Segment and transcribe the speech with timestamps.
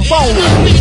[0.00, 0.77] Isso é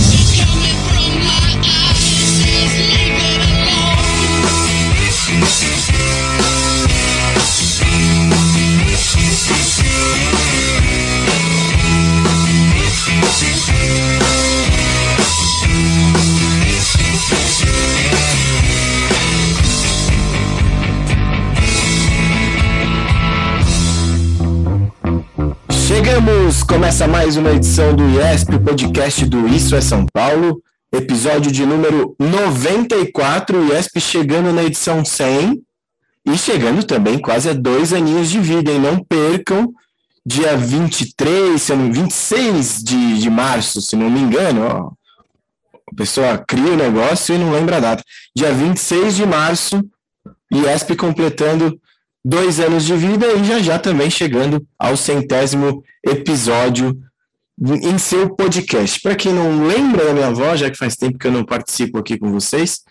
[26.18, 26.64] Chegamos!
[26.64, 32.16] Começa mais uma edição do IESP, podcast do Isso é São Paulo, episódio de número
[32.18, 35.62] 94, o IESP chegando na edição 100
[36.26, 38.80] e chegando também quase a dois aninhos de vida, hein?
[38.80, 39.72] Não percam,
[40.26, 44.92] dia 23, se eu não, 26 de, de março, se não me engano, ó,
[45.92, 48.04] a pessoa cria o negócio e não lembra a data.
[48.36, 49.88] Dia 26 de março,
[50.52, 51.80] IESP completando
[52.28, 56.94] dois anos de vida e já já também chegando ao centésimo episódio
[57.58, 59.00] em seu podcast.
[59.00, 61.98] Para quem não lembra da minha voz, já que faz tempo que eu não participo
[61.98, 62.82] aqui com vocês,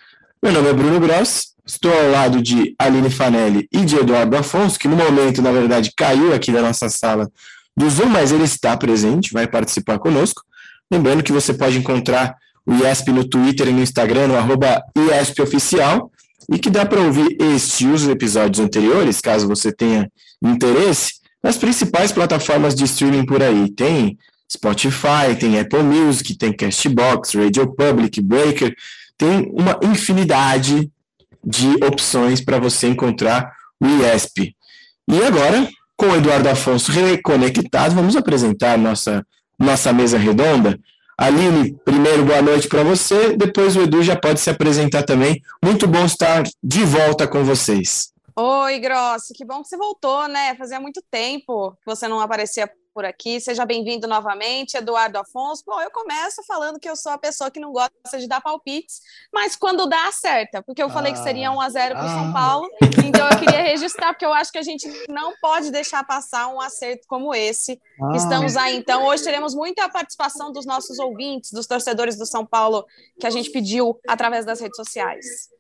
[0.43, 4.79] meu nome é Bruno Gross, estou ao lado de Aline Fanelli e de Eduardo Afonso,
[4.79, 7.31] que no momento, na verdade, caiu aqui da nossa sala
[7.77, 10.43] do Zoom, mas ele está presente, vai participar conosco.
[10.91, 16.11] Lembrando que você pode encontrar o IESP no Twitter e no Instagram, no arroba IESPOficial,
[16.51, 20.11] e que dá para ouvir este e os episódios anteriores, caso você tenha
[20.43, 23.71] interesse, nas principais plataformas de streaming por aí.
[23.71, 24.19] Tem
[24.51, 28.75] Spotify, tem Apple Music, tem Castbox, Radio Public, Breaker,
[29.19, 30.91] tem uma infinidade
[31.45, 34.55] de opções para você encontrar o IESP.
[35.09, 39.25] E agora, com o Eduardo Afonso reconectado, vamos apresentar nossa,
[39.59, 40.79] nossa mesa redonda.
[41.19, 45.41] Aline, primeiro boa noite para você, depois o Edu já pode se apresentar também.
[45.65, 48.13] Muito bom estar de volta com vocês.
[48.37, 50.55] Oi, Grossi, que bom que você voltou, né?
[50.57, 53.39] Fazia muito tempo que você não aparecia por aqui.
[53.43, 55.63] Seja bem-vindo novamente, Eduardo Afonso.
[55.67, 59.03] Bom, eu começo falando que eu sou a pessoa que não gosta de dar palpites,
[59.31, 62.07] mas quando dá, acerta, porque eu falei ah, que seria 1 a 0 para o
[62.07, 62.71] ah, São Paulo,
[63.05, 66.59] então eu queria registrar, porque eu acho que a gente não pode deixar passar um
[66.59, 67.79] acerto como esse.
[68.01, 69.05] Ah, Estamos aí, então.
[69.05, 72.87] Hoje teremos muita participação dos nossos ouvintes, dos torcedores do São Paulo,
[73.21, 75.51] que a gente pediu através das redes sociais.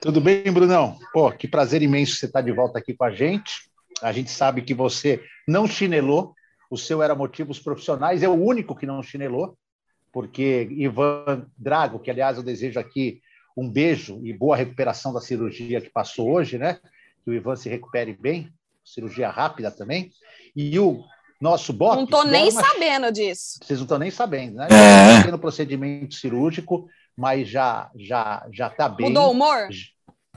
[0.00, 0.98] Tudo bem, Brunão?
[1.12, 3.70] Pô, que prazer imenso você estar de volta aqui com a gente.
[4.02, 6.34] A gente sabe que você não chinelou,
[6.70, 9.56] o seu era motivos profissionais, é o único que não chinelou,
[10.12, 13.20] porque Ivan Drago, que aliás eu desejo aqui
[13.56, 16.78] um beijo e boa recuperação da cirurgia que passou hoje, né?
[17.24, 18.50] Que o Ivan se recupere bem,
[18.84, 20.10] cirurgia rápida também.
[20.56, 21.02] E o
[21.40, 21.96] nosso Bob.
[21.96, 22.62] Não estou nem uma...
[22.62, 23.58] sabendo disso.
[23.62, 24.68] Vocês não estão nem sabendo, né?
[25.26, 25.30] É.
[25.30, 29.08] no procedimento cirúrgico, mas já já já está bem.
[29.08, 29.68] Mudou o humor?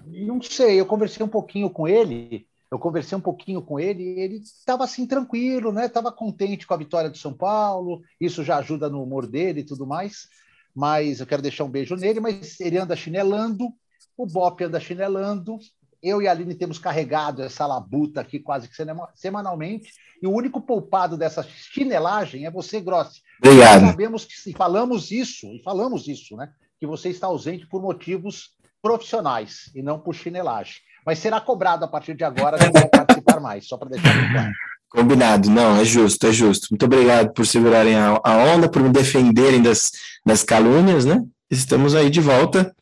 [0.05, 4.19] Não sei, eu conversei um pouquinho com ele eu conversei um pouquinho com ele e
[4.19, 5.85] ele estava assim tranquilo, né?
[5.85, 8.01] Estava contente com a vitória do São Paulo.
[8.19, 10.27] Isso já ajuda no humor dele e tudo mais.
[10.75, 12.19] Mas eu quero deixar um beijo nele.
[12.19, 13.69] Mas ele anda chinelando,
[14.17, 15.57] o Bop anda chinelando.
[16.03, 18.75] Eu e a Aline temos carregado essa labuta aqui quase que
[19.15, 19.91] semanalmente.
[20.21, 23.21] E o único poupado dessa chinelagem é você, Grossi.
[23.39, 23.81] Obrigado.
[23.81, 26.51] Nós sabemos que se falamos isso, e falamos isso, né?
[26.79, 30.75] Que você está ausente por motivos profissionais e não por chinelagem
[31.05, 34.51] mas será cobrado a partir de agora se não participar mais, só para deixar claro.
[34.89, 36.67] Combinado, não, é justo, é justo.
[36.71, 39.91] Muito obrigado por segurarem a, a onda, por me defenderem das,
[40.25, 41.21] das calúnias, né?
[41.51, 42.73] Estamos aí de volta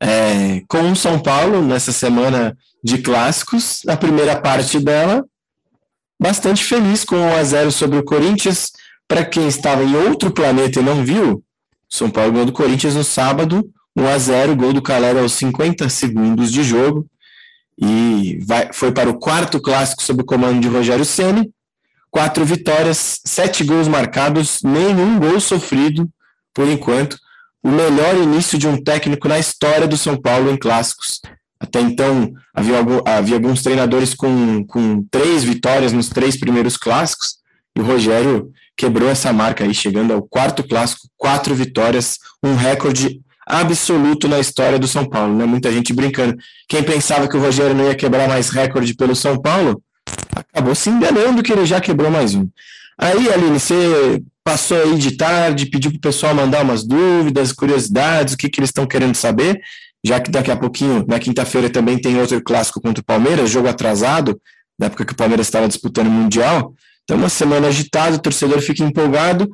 [0.00, 5.24] é, com o São Paulo nessa semana de clássicos, a primeira parte dela,
[6.18, 8.72] bastante feliz com 1 a 0 sobre o Corinthians.
[9.06, 11.42] Para quem estava em outro planeta e não viu,
[11.88, 15.88] São Paulo ganhou do Corinthians no sábado, 1 a 0 gol do Calera aos 50
[15.88, 17.09] segundos de jogo
[17.80, 21.50] e vai, foi para o quarto clássico sob o comando de Rogério Ceni.
[22.10, 26.08] Quatro vitórias, sete gols marcados, nenhum gol sofrido
[26.52, 27.16] por enquanto.
[27.62, 31.20] O melhor início de um técnico na história do São Paulo em clássicos.
[31.58, 37.36] Até então havia, havia alguns treinadores com, com três vitórias nos três primeiros clássicos.
[37.76, 43.20] E o Rogério quebrou essa marca aí, chegando ao quarto clássico, quatro vitórias, um recorde
[43.50, 45.44] absoluto na história do São Paulo, né?
[45.44, 46.36] Muita gente brincando.
[46.68, 49.82] Quem pensava que o Rogério não ia quebrar mais recorde pelo São Paulo,
[50.34, 52.48] acabou se enganando que ele já quebrou mais um.
[52.98, 58.34] Aí, Aline, você passou aí de tarde, pediu para o pessoal mandar umas dúvidas, curiosidades,
[58.34, 59.60] o que, que eles estão querendo saber,
[60.04, 63.68] já que daqui a pouquinho, na quinta-feira, também tem outro clássico contra o Palmeiras, jogo
[63.68, 64.40] atrasado,
[64.78, 66.74] da época que o Palmeiras estava disputando o Mundial.
[67.04, 69.50] Então, uma semana agitada, o torcedor fica empolgado,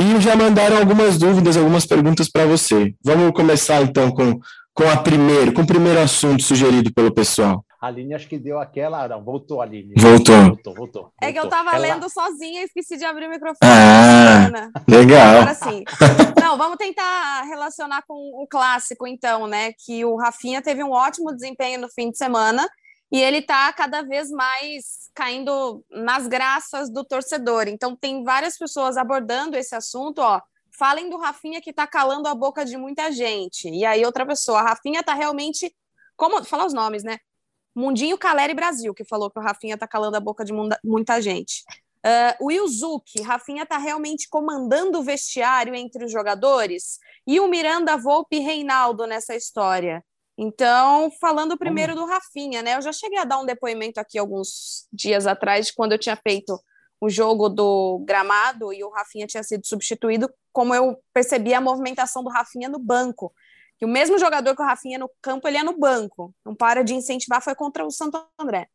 [0.00, 2.94] e já mandaram algumas dúvidas, algumas perguntas para você.
[3.04, 4.38] Vamos começar então com,
[4.72, 7.64] com a primeiro, com o primeiro assunto sugerido pelo pessoal.
[7.80, 9.06] A Aline acho que deu aquela.
[9.06, 9.94] Não, voltou, Aline.
[9.96, 10.36] Voltou.
[10.36, 11.12] Voltou, voltou.
[11.22, 11.78] É que eu tava Ela...
[11.78, 13.58] lendo sozinha e esqueci de abrir o microfone.
[13.62, 15.42] Ah, legal.
[15.42, 15.84] Agora sim.
[16.40, 19.72] Não, vamos tentar relacionar com o clássico, então, né?
[19.84, 22.68] Que o Rafinha teve um ótimo desempenho no fim de semana
[23.10, 27.68] e ele tá cada vez mais caindo nas graças do torcedor.
[27.68, 30.40] Então, tem várias pessoas abordando esse assunto, ó.
[30.78, 33.68] Falem do Rafinha que tá calando a boca de muita gente.
[33.68, 35.74] E aí, outra pessoa, a Rafinha tá realmente.
[36.16, 36.44] Como.
[36.44, 37.18] Fala os nomes, né?
[37.74, 40.52] Mundinho Caleri Brasil, que falou que o Rafinha está calando a boca de
[40.84, 41.64] muita gente.
[41.98, 46.98] Uh, o Yuzuki, Rafinha está realmente comandando o vestiário entre os jogadores?
[47.26, 50.04] E o Miranda Volpe e Reinaldo nessa história?
[50.40, 52.76] Então, falando primeiro do Rafinha, né?
[52.76, 56.58] Eu já cheguei a dar um depoimento aqui alguns dias atrás, quando eu tinha feito
[57.00, 62.22] o jogo do gramado e o Rafinha tinha sido substituído, como eu percebi a movimentação
[62.22, 63.32] do Rafinha no banco
[63.78, 66.34] que o mesmo jogador que o Rafinha no campo, ele é no banco.
[66.44, 68.68] Não para de incentivar, foi contra o Santo André.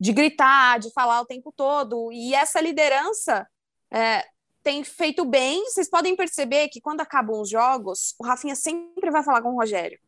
[0.00, 2.10] De gritar, de falar o tempo todo.
[2.10, 3.46] E essa liderança
[3.92, 4.24] é,
[4.62, 5.62] tem feito bem.
[5.64, 9.56] Vocês podem perceber que quando acabam os jogos, o Rafinha sempre vai falar com o
[9.56, 10.00] Rogério.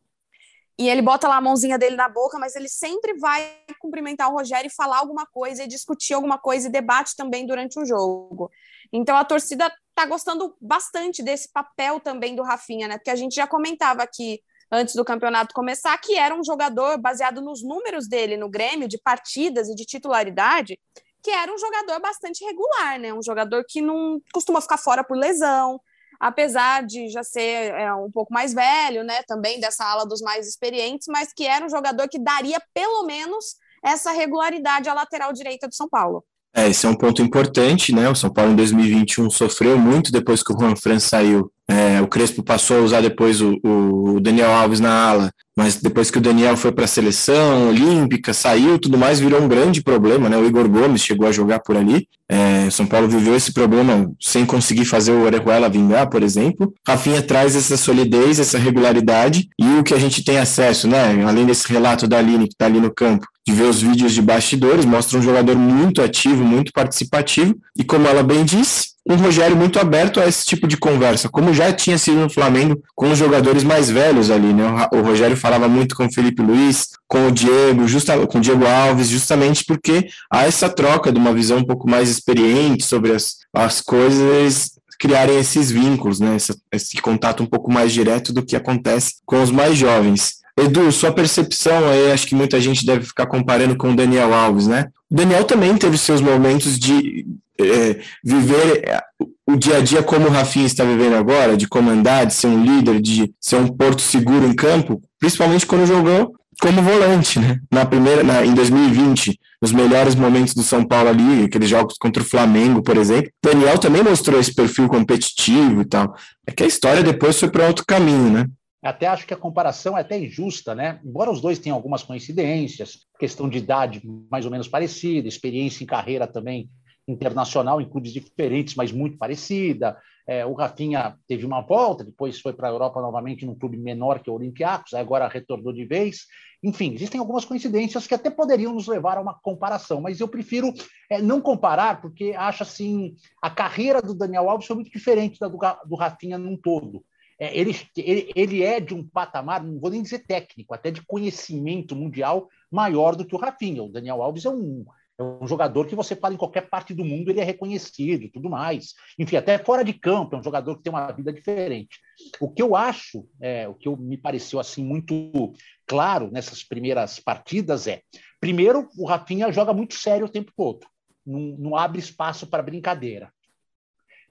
[0.79, 4.37] E ele bota lá a mãozinha dele na boca, mas ele sempre vai cumprimentar o
[4.37, 8.49] Rogério e falar alguma coisa e discutir alguma coisa e debate também durante o jogo.
[8.93, 12.97] Então a torcida está gostando bastante desse papel também do Rafinha, né?
[12.97, 14.39] Porque a gente já comentava aqui
[14.71, 18.97] antes do campeonato começar que era um jogador baseado nos números dele no Grêmio, de
[18.97, 20.79] partidas e de titularidade,
[21.21, 23.13] que era um jogador bastante regular, né?
[23.13, 25.81] Um jogador que não costuma ficar fora por lesão,
[26.19, 29.21] apesar de já ser é, um pouco mais velho, né?
[29.27, 33.55] Também dessa ala dos mais experientes, mas que era um jogador que daria pelo menos
[33.83, 36.23] essa regularidade à lateral direita do São Paulo.
[36.53, 38.09] É, esse é um ponto importante, né?
[38.09, 41.51] O São Paulo em 2021 sofreu muito depois que o Juan Fran saiu.
[41.69, 46.09] É, o Crespo passou a usar depois o, o Daniel Alves na ala, mas depois
[46.09, 50.27] que o Daniel foi para a seleção olímpica, saiu, tudo mais, virou um grande problema,
[50.27, 50.37] né?
[50.37, 52.07] O Igor Gomes chegou a jogar por ali.
[52.27, 56.73] É, São Paulo viveu esse problema sem conseguir fazer o Orejuela vingar, por exemplo.
[56.87, 61.23] Rafinha traz essa solidez, essa regularidade e o que a gente tem acesso, né?
[61.23, 64.21] Além desse relato da Aline que está ali no campo, de ver os vídeos de
[64.21, 69.57] bastidores, mostra um jogador muito ativo, muito participativo, e como ela bem disse, um Rogério
[69.57, 73.17] muito aberto a esse tipo de conversa, como já tinha sido no Flamengo com os
[73.17, 74.87] jogadores mais velhos ali, né?
[74.93, 78.67] O Rogério falava muito com o Felipe Luiz, com o Diego, justa, com o Diego
[78.67, 83.37] Alves, justamente porque há essa troca de uma visão um pouco mais experiente sobre as,
[83.51, 86.35] as coisas criarem esses vínculos, né?
[86.35, 90.39] Esse, esse contato um pouco mais direto do que acontece com os mais jovens.
[90.55, 94.67] Edu, sua percepção aí, acho que muita gente deve ficar comparando com o Daniel Alves,
[94.67, 94.89] né?
[95.09, 97.25] O Daniel também teve seus momentos de
[97.59, 99.01] é, viver é,
[99.47, 102.63] o dia a dia como o Rafinha está vivendo agora, de comandar, de ser um
[102.63, 107.59] líder, de ser um porto seguro em campo, principalmente quando jogou como volante, né?
[107.71, 112.21] Na primeira, na, em 2020, nos melhores momentos do São Paulo ali, aqueles jogos contra
[112.21, 116.13] o Flamengo, por exemplo, Daniel também mostrou esse perfil competitivo e tal.
[116.45, 118.45] É que a história depois foi para outro caminho, né?
[118.83, 120.99] Até acho que a comparação é até injusta, né?
[121.03, 124.01] Embora os dois tenham algumas coincidências, questão de idade
[124.31, 126.69] mais ou menos parecida, experiência em carreira também
[127.11, 129.97] internacional em clubes diferentes, mas muito parecida.
[130.27, 134.19] É, o Rafinha teve uma volta, depois foi para a Europa novamente num clube menor
[134.19, 136.25] que o Olympiacos, agora retornou de vez.
[136.61, 140.71] Enfim, existem algumas coincidências que até poderiam nos levar a uma comparação, mas eu prefiro
[141.09, 145.47] é, não comparar, porque acho assim, a carreira do Daniel Alves foi muito diferente da
[145.47, 147.03] do, do Rafinha num todo
[147.39, 151.01] é, ele, ele, ele é de um patamar, não vou nem dizer técnico, até de
[151.05, 153.81] conhecimento mundial maior do que o Rafinha.
[153.81, 154.85] O Daniel Alves é um,
[155.19, 158.29] é um jogador que você fala em qualquer parte do mundo, ele é reconhecido e
[158.29, 158.93] tudo mais.
[159.19, 161.99] Enfim, até fora de campo, é um jogador que tem uma vida diferente.
[162.39, 165.51] O que eu acho, é, o que me pareceu assim muito
[165.85, 168.01] claro nessas primeiras partidas é,
[168.39, 170.87] primeiro, o Rafinha joga muito sério o tempo todo,
[171.25, 173.29] não, não abre espaço para brincadeira.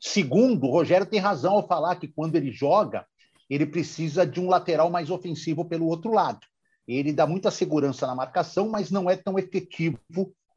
[0.01, 3.07] Segundo, o Rogério tem razão ao falar que quando ele joga,
[3.51, 6.41] ele precisa de um lateral mais ofensivo pelo outro lado.
[6.87, 9.99] Ele dá muita segurança na marcação, mas não é tão efetivo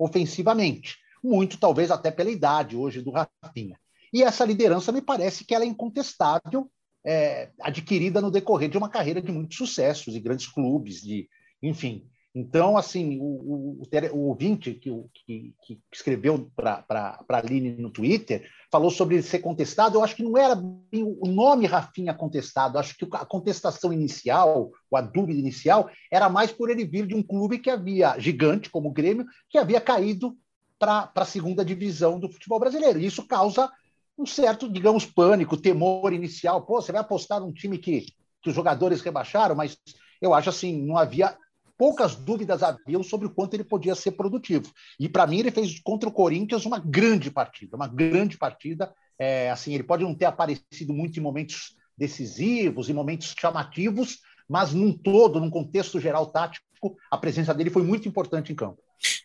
[0.03, 0.97] ofensivamente.
[1.23, 3.79] muito talvez até pela idade hoje do Rafinha.
[4.11, 6.69] E essa liderança me parece que ela é incontestável,
[7.05, 11.29] é, adquirida no decorrer de uma carreira de muitos sucessos e grandes clubes, de,
[11.61, 12.09] enfim.
[12.33, 13.83] Então, assim, o, o,
[14.13, 19.97] o ouvinte que, que, que escreveu para a Aline no Twitter falou sobre ser contestado.
[19.97, 22.77] Eu acho que não era o nome Rafinha contestado.
[22.77, 27.13] Acho que a contestação inicial, ou a dúvida inicial, era mais por ele vir de
[27.13, 30.37] um clube que havia, gigante como o Grêmio, que havia caído
[30.79, 32.99] para a segunda divisão do futebol brasileiro.
[32.99, 33.69] E isso causa
[34.17, 36.61] um certo, digamos, pânico, temor inicial.
[36.61, 38.05] Pô, você vai apostar num time que,
[38.41, 39.77] que os jogadores rebaixaram, mas
[40.21, 41.35] eu acho assim, não havia
[41.81, 44.71] poucas dúvidas haviam sobre o quanto ele podia ser produtivo.
[44.99, 48.93] E para mim ele fez contra o Corinthians uma grande partida, uma grande partida.
[49.17, 54.75] É, assim, ele pode não ter aparecido muito em momentos decisivos, em momentos chamativos, mas
[54.75, 56.63] num todo, num contexto geral tático,
[57.09, 58.77] a presença dele foi muito importante em campo.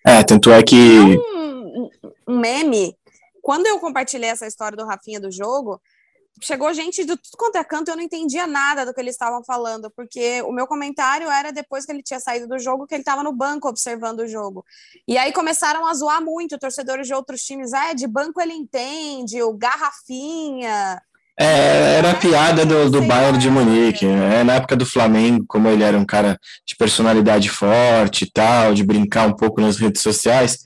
[0.06, 1.90] É, tanto é que um,
[2.26, 2.96] um meme.
[3.42, 5.78] Quando eu compartilhei essa história do Rafinha do jogo,
[6.42, 9.42] chegou gente de tudo quanto é canto, eu não entendia nada do que eles estavam
[9.42, 13.02] falando, porque o meu comentário era depois que ele tinha saído do jogo, que ele
[13.02, 14.64] estava no banco observando o jogo.
[15.06, 19.42] E aí começaram a zoar muito, torcedores de outros times, ah, de banco ele entende,
[19.42, 21.00] o garrafinha.
[21.38, 25.68] É, era a piada do, do Bayern de Munique, é, na época do Flamengo, como
[25.68, 30.00] ele era um cara de personalidade forte e tal, de brincar um pouco nas redes
[30.00, 30.64] sociais,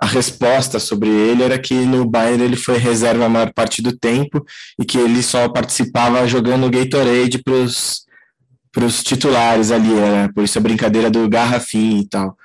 [0.00, 3.96] a resposta sobre ele era que no Bayern ele foi reserva a maior parte do
[3.96, 4.44] tempo
[4.78, 10.62] e que ele só participava jogando Gatorade para os titulares ali, era por isso a
[10.62, 12.36] brincadeira do garrafinho e tal.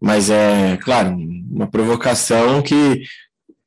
[0.00, 1.16] Mas é, claro,
[1.50, 3.02] uma provocação que,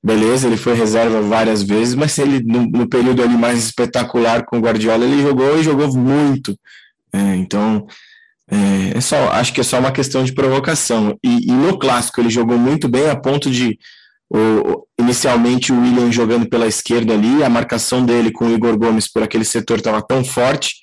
[0.02, 4.58] beleza, ele foi reserva várias vezes, mas ele, no, no período ali mais espetacular com
[4.58, 6.58] o Guardiola, ele jogou e jogou muito.
[7.12, 7.86] É, então,
[8.54, 11.18] é, é, só, acho que é só uma questão de provocação.
[11.24, 13.80] E, e, no clássico ele jogou muito bem a ponto de
[14.30, 19.12] o, inicialmente o William jogando pela esquerda ali, a marcação dele com o Igor Gomes
[19.12, 20.76] por aquele setor estava tão forte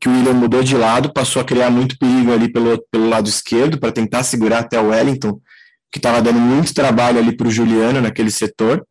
[0.00, 3.28] que o William mudou de lado, passou a criar muito perigo ali pelo, pelo lado
[3.28, 5.38] esquerdo para tentar segurar até o Wellington,
[5.92, 8.86] que estava dando muito trabalho ali para o Juliano naquele setor.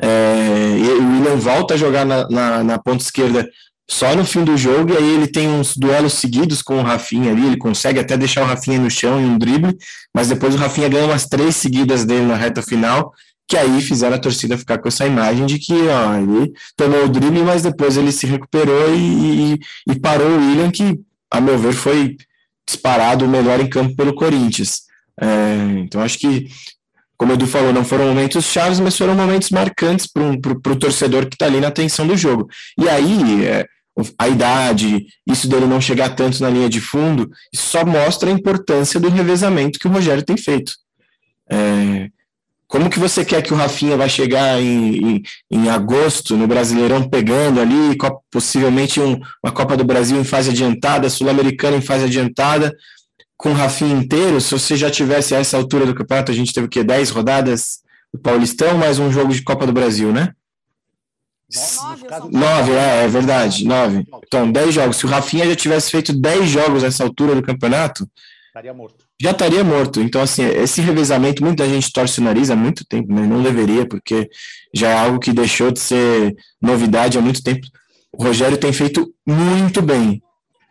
[0.00, 3.46] É, e o William volta a jogar na, na, na ponta esquerda
[3.90, 7.32] só no fim do jogo, e aí ele tem uns duelos seguidos com o Rafinha
[7.32, 9.76] ali, ele consegue até deixar o Rafinha no chão em um drible,
[10.14, 13.12] mas depois o Rafinha ganha umas três seguidas dele na reta final,
[13.48, 17.08] que aí fizeram a torcida ficar com essa imagem de que ó, ele tomou o
[17.08, 21.58] drible, mas depois ele se recuperou e, e, e parou o William, que, a meu
[21.58, 22.16] ver, foi
[22.64, 24.82] disparado o melhor em campo pelo Corinthians.
[25.20, 26.46] É, então acho que,
[27.16, 31.26] como o Edu falou, não foram momentos chaves, mas foram momentos marcantes para o torcedor
[31.26, 32.48] que está ali na atenção do jogo.
[32.78, 33.66] E aí, é,
[34.18, 38.32] a idade, isso dele não chegar tanto na linha de fundo, isso só mostra a
[38.32, 40.72] importância do revezamento que o Rogério tem feito.
[41.50, 42.08] É,
[42.70, 47.08] como que você quer que o Rafinha vai chegar em, em, em agosto no Brasileirão
[47.08, 47.98] pegando ali,
[48.30, 52.72] possivelmente um, uma Copa do Brasil em fase adiantada, Sul-Americana em fase adiantada,
[53.36, 56.52] com o Rafinha inteiro, se você já tivesse a essa altura do campeonato, a gente
[56.52, 56.84] teve o quê?
[56.84, 57.80] 10 rodadas
[58.12, 60.32] do Paulistão, mais um jogo de Copa do Brasil, né?
[61.52, 64.06] Nove, nove é, é verdade, nove.
[64.24, 64.96] Então, dez jogos.
[64.96, 68.08] Se o Rafinha já tivesse feito dez jogos nessa altura do campeonato,
[68.46, 69.04] estaria morto.
[69.20, 70.00] Já estaria morto.
[70.00, 73.86] Então, assim, esse revezamento, muita gente torce o nariz há muito tempo, mas não deveria,
[73.86, 74.28] porque
[74.72, 77.66] já é algo que deixou de ser novidade há muito tempo.
[78.12, 80.22] O Rogério tem feito muito bem.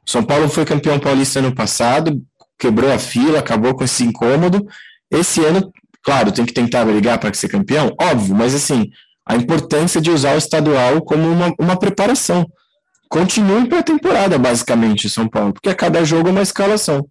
[0.06, 2.22] São Paulo foi campeão paulista ano passado,
[2.58, 4.66] quebrou a fila, acabou com esse incômodo.
[5.12, 5.72] Esse ano,
[6.04, 8.90] claro, tem que tentar brigar para ser campeão, óbvio, mas assim,
[9.30, 12.52] a importância de usar o estadual como uma, uma preparação.
[13.08, 17.08] Continue para a temporada, basicamente, São Paulo, porque a cada jogo é uma escalação.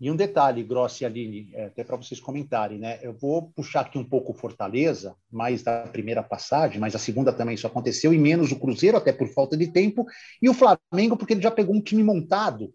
[0.00, 2.98] E um detalhe, Grossi e Aline, é, até para vocês comentarem, né?
[3.02, 7.54] Eu vou puxar aqui um pouco Fortaleza, mais da primeira passagem, mas a segunda também
[7.54, 10.06] isso aconteceu, e menos o Cruzeiro, até por falta de tempo,
[10.40, 12.72] e o Flamengo, porque ele já pegou um time montado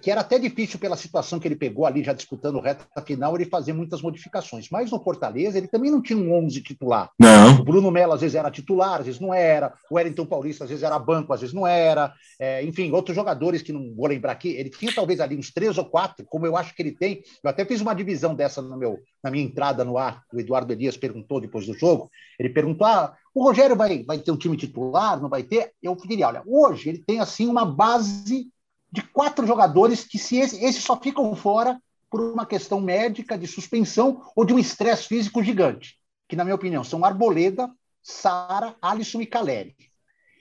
[0.00, 3.34] que era até difícil pela situação que ele pegou ali, já disputando o reta final,
[3.34, 4.68] ele fazer muitas modificações.
[4.70, 7.10] Mas no Fortaleza, ele também não tinha um 11 titular.
[7.18, 7.60] Não.
[7.60, 9.72] O Bruno Melo, às vezes, era titular, às vezes não era.
[9.90, 12.12] O Wellington Paulista, às vezes, era banco, às vezes não era.
[12.38, 14.50] É, enfim, outros jogadores que não vou lembrar aqui.
[14.50, 17.22] Ele tinha talvez ali uns três ou quatro, como eu acho que ele tem.
[17.42, 20.22] Eu até fiz uma divisão dessa no meu, na minha entrada no ar.
[20.32, 22.10] O Eduardo Elias perguntou depois do jogo.
[22.38, 25.20] Ele perguntou: ah, o Rogério vai, vai ter um time titular?
[25.20, 25.72] Não vai ter?
[25.82, 28.48] Eu diria: olha, hoje ele tem assim uma base
[28.90, 31.80] de quatro jogadores que, se esse, esses só ficam fora
[32.10, 35.96] por uma questão médica, de suspensão ou de um estresse físico gigante,
[36.28, 37.70] que, na minha opinião, são Arboleda,
[38.02, 39.76] Sara, Alisson e Caleri.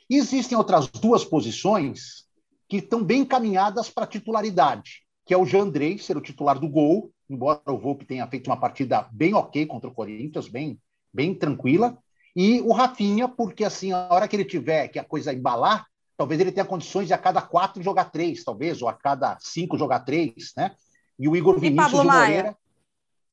[0.10, 2.25] Existem outras duas posições
[2.68, 7.12] que estão bem encaminhadas para titularidade, que é o Jandrei ser o titular do gol,
[7.29, 10.79] embora o Volpe tenha feito uma partida bem ok contra o Corinthians, bem
[11.13, 11.98] bem tranquila.
[12.36, 15.86] E o Rafinha, porque assim, a hora que ele tiver que a coisa embalar,
[16.19, 19.77] talvez ele tenha condições de a cada quatro jogar três, talvez, ou a cada cinco
[19.77, 20.75] jogar três, né?
[21.17, 22.57] E o Igor Vinícius e, e o Moreira.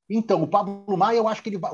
[0.08, 1.72] Então, o Pablo Maia, eu acho que ele vai.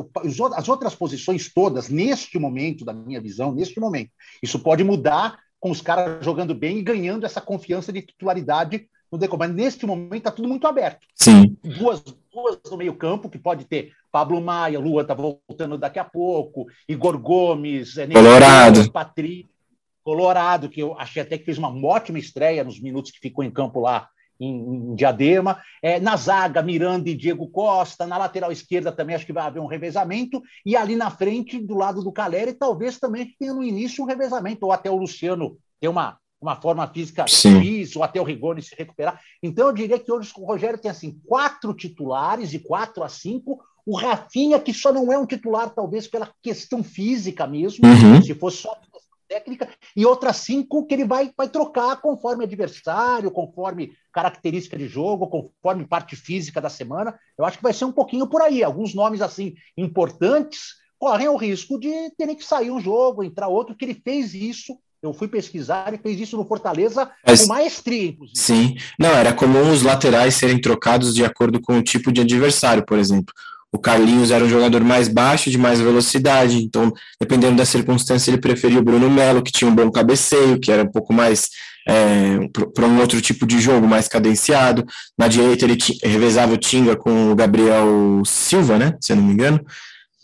[0.57, 4.11] As outras posições todas, neste momento, da minha visão, neste momento,
[4.42, 9.19] isso pode mudar com os caras jogando bem e ganhando essa confiança de titularidade no
[9.19, 9.49] decorrer.
[9.49, 11.07] Mas neste momento está tudo muito aberto.
[11.14, 11.59] Sim.
[11.62, 12.02] Duas,
[12.33, 17.19] duas no meio-campo, que pode ter Pablo Maia, Lua está voltando daqui a pouco, Igor
[17.19, 18.90] Gomes, é, Colorado.
[18.90, 19.52] Patrício,
[20.02, 23.50] Colorado, que eu achei até que fez uma ótima estreia nos minutos que ficou em
[23.50, 25.61] campo lá em, em Diadema.
[25.82, 28.06] É, na zaga, Miranda e Diego Costa.
[28.06, 30.42] Na lateral esquerda também acho que vai haver um revezamento.
[30.66, 34.66] E ali na frente, do lado do Caleri, talvez também tenha no início um revezamento,
[34.66, 38.75] ou até o Luciano ter uma, uma forma física X, ou até o Rigoni se
[38.76, 39.21] recuperar.
[39.42, 43.61] Então, eu diria que hoje o Rogério tem assim quatro titulares, de quatro a cinco.
[43.85, 48.23] O Rafinha, que só não é um titular, talvez pela questão física mesmo, uhum.
[48.23, 48.76] se fosse só
[49.33, 55.27] técnica, e outras cinco que ele vai, vai trocar conforme adversário, conforme característica de jogo,
[55.27, 57.19] conforme parte física da semana.
[57.39, 58.62] Eu acho que vai ser um pouquinho por aí.
[58.62, 63.75] Alguns nomes assim importantes correm o risco de terem que sair um jogo, entrar outro,
[63.75, 68.11] que ele fez isso eu fui pesquisar e fez isso no Fortaleza Mas, com maestria,
[68.11, 68.39] inclusive.
[68.39, 68.77] Sim.
[68.97, 72.97] Não, era comum os laterais serem trocados de acordo com o tipo de adversário, por
[73.01, 73.35] exemplo.
[73.73, 78.41] O Carlinhos era um jogador mais baixo, de mais velocidade, então, dependendo da circunstância, ele
[78.41, 81.49] preferia o Bruno Melo, que tinha um bom cabeceio, que era um pouco mais
[81.88, 82.38] é,
[82.75, 84.85] para um outro tipo de jogo, mais cadenciado.
[85.19, 88.97] Na direita, ele revezava o Tinga com o Gabriel Silva, né?
[89.00, 89.64] Se eu não me engano.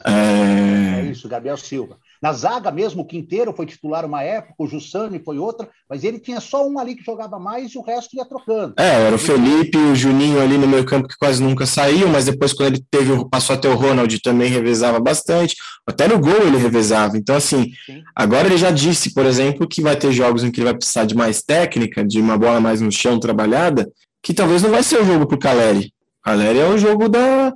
[0.05, 1.97] É, é isso, Gabriel Silva.
[2.21, 6.19] Na zaga mesmo, o Quinteiro foi titular uma época, o Jussani foi outra, mas ele
[6.19, 8.75] tinha só um ali que jogava mais e o resto ia trocando.
[8.77, 12.09] É, era o Felipe e o Juninho ali no meio campo que quase nunca saíam,
[12.09, 16.43] mas depois quando ele teve, passou até o Ronald também revezava bastante, até no gol
[16.43, 17.17] ele revezava.
[17.17, 18.03] Então, assim, Sim.
[18.15, 21.05] agora ele já disse, por exemplo, que vai ter jogos em que ele vai precisar
[21.05, 23.91] de mais técnica, de uma bola mais no chão trabalhada,
[24.23, 25.93] que talvez não vai ser o jogo para o Caleri.
[26.21, 27.55] O Caleri é o jogo da,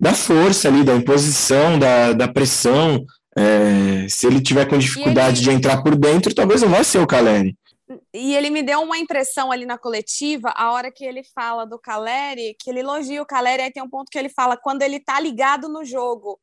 [0.00, 3.04] da força ali, da imposição, da, da pressão,
[3.38, 5.50] é, se ele tiver com dificuldade ele...
[5.50, 7.56] de entrar por dentro, talvez não vai ser o Caleri.
[8.12, 11.78] E ele me deu uma impressão ali na coletiva, a hora que ele fala do
[11.78, 15.00] Caleri, que ele elogia o Caleri, aí tem um ponto que ele fala quando ele
[15.00, 16.38] tá ligado no jogo.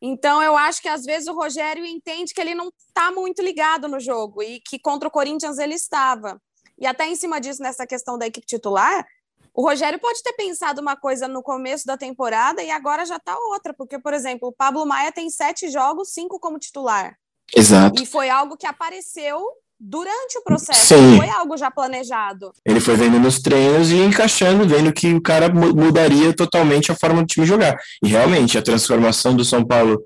[0.00, 3.88] Então eu acho que às vezes o Rogério entende que ele não tá muito ligado
[3.88, 6.40] no jogo e que contra o Corinthians ele estava.
[6.78, 9.06] E até em cima disso, nessa questão da equipe titular,
[9.54, 13.36] o Rogério pode ter pensado uma coisa no começo da temporada e agora já está
[13.50, 17.16] outra, porque, por exemplo, o Pablo Maia tem sete jogos, cinco como titular.
[17.54, 18.02] Exato.
[18.02, 19.40] E foi algo que apareceu
[19.78, 21.16] durante o processo, Sim.
[21.16, 22.52] foi algo já planejado.
[22.64, 27.20] Ele foi vendo nos treinos e encaixando, vendo que o cara mudaria totalmente a forma
[27.20, 27.76] do time jogar.
[28.02, 30.02] E realmente, a transformação do São Paulo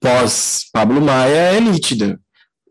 [0.00, 2.18] pós Pablo Maia é nítida.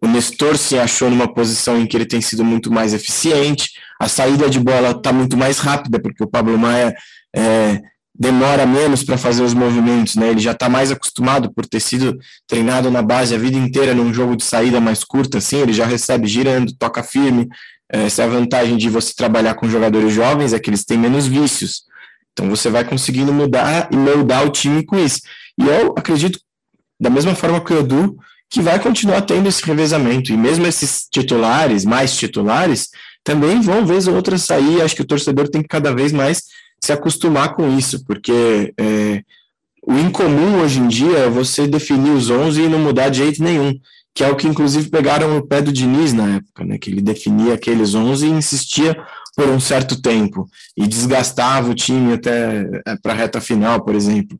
[0.02, 4.08] O Nestor se achou numa posição em que ele tem sido muito mais eficiente, a
[4.08, 6.96] saída de bola está muito mais rápida, porque o Pablo Maia
[7.36, 7.82] é,
[8.20, 10.30] demora menos para fazer os movimentos, né?
[10.30, 14.14] Ele já está mais acostumado por ter sido treinado na base a vida inteira num
[14.14, 17.48] jogo de saída mais curta, assim, ele já recebe girando, toca firme.
[17.92, 21.28] Essa é a vantagem de você trabalhar com jogadores jovens, é que eles têm menos
[21.28, 21.84] vícios.
[22.34, 25.22] Então você vai conseguindo mudar e moldar o time com isso.
[25.58, 26.40] E eu acredito,
[27.00, 28.18] da mesma forma que o Edu,
[28.50, 30.32] que vai continuar tendo esse revezamento.
[30.32, 32.90] E mesmo esses titulares, mais titulares,
[33.24, 34.82] também vão vez ou outra sair.
[34.82, 36.44] Acho que o torcedor tem que cada vez mais
[36.84, 39.22] se acostumar com isso, porque é,
[39.86, 43.44] o incomum hoje em dia é você definir os 11 e não mudar de jeito
[43.44, 43.74] nenhum,
[44.14, 47.02] que é o que inclusive pegaram no pé do Diniz na época, né, que ele
[47.02, 48.96] definia aqueles 11 e insistia
[49.36, 53.96] por um certo tempo e desgastava o time até é, para a reta final, por
[53.96, 54.40] exemplo.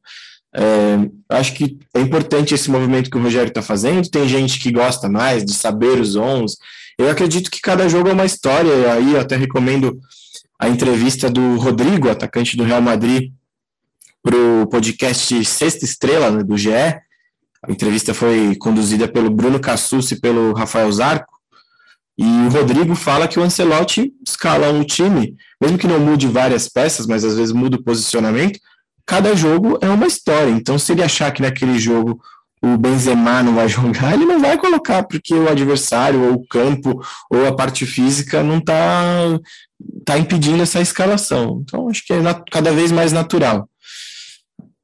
[0.56, 0.98] É,
[1.30, 4.10] acho que é importante esse movimento que o Rogério está fazendo.
[4.10, 6.58] Tem gente que gosta mais de saber os 11.
[6.98, 8.72] Eu acredito que cada jogo é uma história.
[8.72, 10.00] E aí eu até recomendo
[10.60, 13.32] a entrevista do Rodrigo, atacante do Real Madrid,
[14.22, 16.72] para o podcast Sexta Estrela né, do GE.
[16.72, 21.40] A entrevista foi conduzida pelo Bruno Cassucci e pelo Rafael Zarco.
[22.18, 26.68] E o Rodrigo fala que o Ancelotti escala um time, mesmo que não mude várias
[26.68, 28.60] peças, mas às vezes muda o posicionamento,
[29.10, 30.52] cada jogo é uma história.
[30.52, 32.22] Então, se ele achar que naquele jogo
[32.62, 37.04] o Benzema não vai jogar, ele não vai colocar, porque o adversário, ou o campo,
[37.28, 39.40] ou a parte física não está
[40.06, 41.64] tá impedindo essa escalação.
[41.64, 42.20] Então, acho que é
[42.52, 43.68] cada vez mais natural.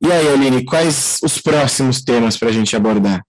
[0.02, 3.24] E aí, Aline, quais os próximos temas para a gente abordar?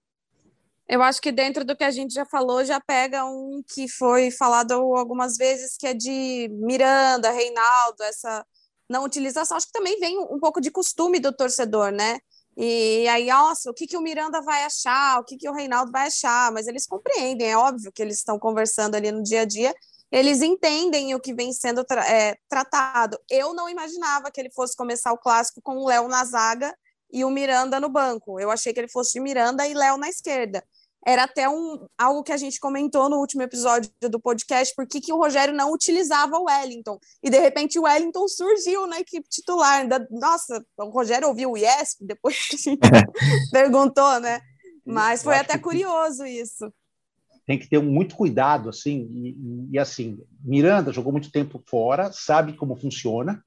[0.88, 4.30] Eu acho que dentro do que a gente já falou, já pega um que foi
[4.30, 8.44] falado algumas vezes, que é de Miranda, Reinaldo, essa
[8.88, 12.18] não utilização, acho que também vem um pouco de costume do torcedor, né?
[12.56, 15.92] E aí, nossa, o que, que o Miranda vai achar, o que, que o Reinaldo
[15.92, 19.44] vai achar, mas eles compreendem, é óbvio que eles estão conversando ali no dia a
[19.44, 19.74] dia,
[20.10, 23.18] eles entendem o que vem sendo tra é, tratado.
[23.30, 26.74] Eu não imaginava que ele fosse começar o clássico com o Léo na zaga
[27.12, 28.40] e o Miranda no banco.
[28.40, 30.64] Eu achei que ele fosse de Miranda e Léo na esquerda
[31.06, 35.12] era até um, algo que a gente comentou no último episódio do podcast, por que
[35.12, 36.98] o Rogério não utilizava o Wellington.
[37.22, 39.86] E de repente o Wellington surgiu na equipe titular.
[39.86, 42.80] Da, nossa, o Rogério ouviu o IESP depois que a gente
[43.52, 44.40] perguntou, né?
[44.84, 46.72] Mas foi até curioso isso.
[47.46, 52.54] Tem que ter muito cuidado, assim, e, e assim, Miranda jogou muito tempo fora, sabe
[52.54, 53.40] como funciona,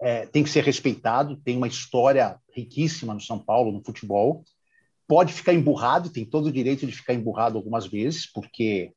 [0.00, 4.42] é, tem que ser respeitado, tem uma história riquíssima no São Paulo, no futebol,
[5.08, 8.92] pode ficar emburrado, tem todo o direito de ficar emburrado algumas vezes, porque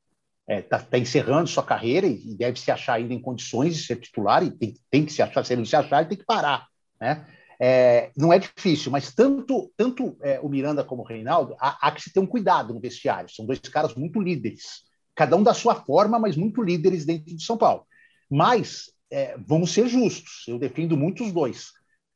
[0.46, 3.84] está é, tá, tá encerrando sua carreira e, deve se achar ainda em condições de
[3.84, 6.18] ser titular e tem, tem que se achar, se ele não se achar, ele tem
[6.18, 6.68] que parar.
[7.00, 7.26] Né?
[7.58, 11.92] É, não é difícil, mas tanto, tanto é, o Miranda como o Reinaldo, há, há,
[11.92, 13.34] que se ter um cuidado no vestiário.
[13.34, 14.82] São dois caras muito líderes,
[15.16, 17.86] cada um da sua forma, mas muito líderes dentro de São Paulo.
[18.30, 21.72] Mas é, vamos ser justos, eu defendo muito os dois,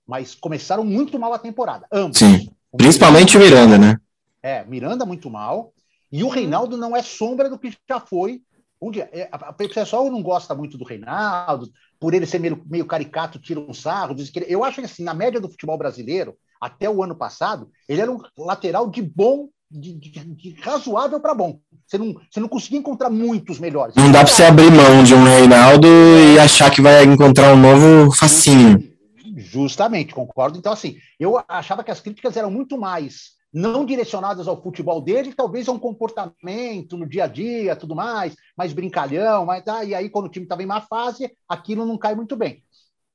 [0.05, 2.17] mas começaram muito mal a temporada, ambos.
[2.17, 2.49] Sim.
[2.77, 3.97] Principalmente o Miranda, né?
[4.41, 5.73] É, Miranda muito mal.
[6.11, 8.41] E o Reinaldo não é sombra do que já foi.
[8.81, 12.85] Um dia, é, o pessoal não gosta muito do Reinaldo, por ele ser meio, meio
[12.85, 14.13] caricato, tira um sarro.
[14.13, 17.15] Diz que ele, eu acho que assim, na média do futebol brasileiro, até o ano
[17.15, 21.59] passado, ele era um lateral de bom, de, de, de razoável para bom.
[21.88, 23.95] Você não, você não conseguia encontrar muitos melhores.
[23.95, 27.57] Não dá para você abrir mão de um Reinaldo e achar que vai encontrar um
[27.57, 28.94] novo facinho.
[29.36, 30.58] Justamente, concordo.
[30.58, 35.34] Então, assim, eu achava que as críticas eram muito mais não direcionadas ao futebol dele,
[35.34, 39.95] talvez a um comportamento no dia a dia, tudo mais, mais brincalhão, mas ah, e
[39.95, 42.63] aí quando o time estava em má fase, aquilo não cai muito bem.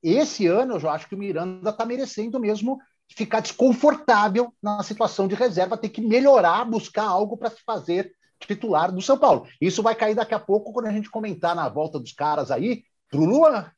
[0.01, 2.79] Esse ano eu já acho que o Miranda está merecendo mesmo
[3.15, 8.91] ficar desconfortável na situação de reserva, ter que melhorar, buscar algo para se fazer titular
[8.91, 9.47] do São Paulo.
[9.59, 12.83] Isso vai cair daqui a pouco quando a gente comentar na volta dos caras aí
[13.09, 13.71] pro Luan.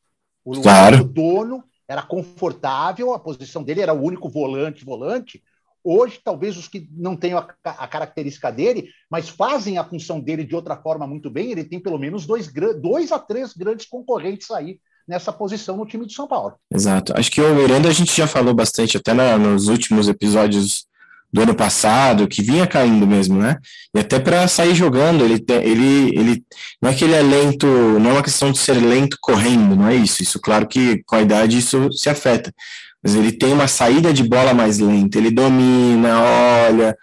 [0.46, 1.02] O Luan claro.
[1.02, 5.44] o dono, era confortável, a posição dele era o único volante, volante.
[5.84, 10.46] Hoje, talvez os que não tenham a, a, característica dele, mas fazem a função dele
[10.46, 12.50] de outra forma muito bem, ele tem pelo menos dois,
[12.82, 16.56] dois a três grandes concorrentes aí nessa posição no time de São Paulo.
[16.74, 17.14] Exato.
[17.18, 20.88] Acho que o Miranda a gente já falou bastante, até na, nos últimos episódios
[21.34, 23.58] do ano passado, que vinha caindo mesmo, né?
[23.96, 26.44] E até para sair jogando, ele, ele, ele
[26.80, 29.88] não é que ele é lento, não é uma questão de ser lento correndo, não
[29.88, 30.22] é isso.
[30.22, 32.54] Isso, claro que com a idade isso se afeta.
[33.02, 36.96] Mas ele tem uma saída de bola mais lenta, ele domina, olha.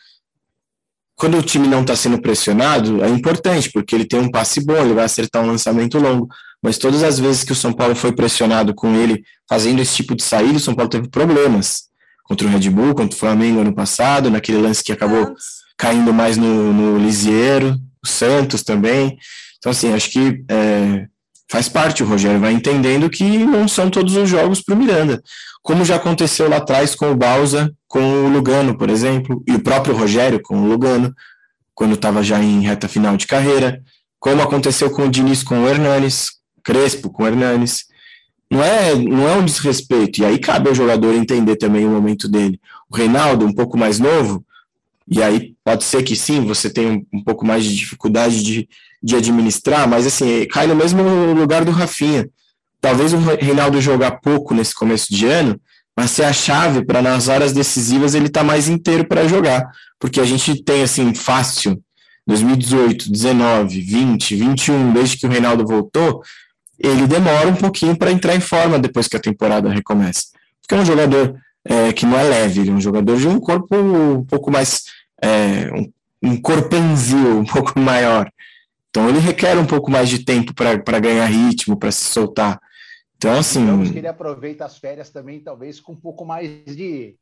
[1.16, 4.76] Quando o time não está sendo pressionado, é importante, porque ele tem um passe bom,
[4.76, 6.28] ele vai acertar um lançamento longo.
[6.62, 10.14] Mas todas as vezes que o São Paulo foi pressionado com ele fazendo esse tipo
[10.14, 11.89] de saída, o São Paulo teve problemas
[12.30, 15.34] contra o Red Bull, contra o Flamengo ano passado, naquele lance que acabou
[15.76, 19.18] caindo mais no, no Lisieiro, o Santos também.
[19.58, 21.06] Então, assim, acho que é,
[21.50, 25.20] faz parte, o Rogério vai entendendo que não são todos os jogos para o Miranda.
[25.60, 29.60] Como já aconteceu lá atrás com o Balsa, com o Lugano, por exemplo, e o
[29.60, 31.12] próprio Rogério com o Lugano,
[31.74, 33.82] quando estava já em reta final de carreira,
[34.20, 36.28] como aconteceu com o Diniz com o Hernanes,
[36.62, 37.89] Crespo com o Hernanes
[38.50, 40.20] não é, não é um desrespeito.
[40.20, 42.60] E aí cabe ao jogador entender também o momento dele.
[42.90, 44.44] O Reinaldo, um pouco mais novo,
[45.08, 48.68] e aí pode ser que sim, você tenha um, um pouco mais de dificuldade de,
[49.02, 52.28] de administrar, mas assim, cai no mesmo lugar do Rafinha.
[52.80, 55.60] Talvez o Reinaldo jogar pouco nesse começo de ano,
[55.96, 60.20] mas ser a chave para nas horas decisivas ele tá mais inteiro para jogar, porque
[60.20, 61.82] a gente tem assim fácil
[62.26, 66.22] 2018, 19, 20, 21, desde que o Reinaldo voltou,
[66.82, 70.28] ele demora um pouquinho para entrar em forma depois que a temporada recomeça.
[70.60, 73.38] Porque é um jogador é, que não é leve, ele é um jogador de um
[73.38, 74.84] corpo um pouco mais.
[75.22, 78.30] É, um, um corpanzil um pouco maior.
[78.88, 82.58] Então ele requer um pouco mais de tempo para ganhar ritmo, para se soltar.
[83.16, 83.60] Então, assim.
[83.60, 87.14] Digamos que ele aproveita as férias também, talvez, com um pouco mais de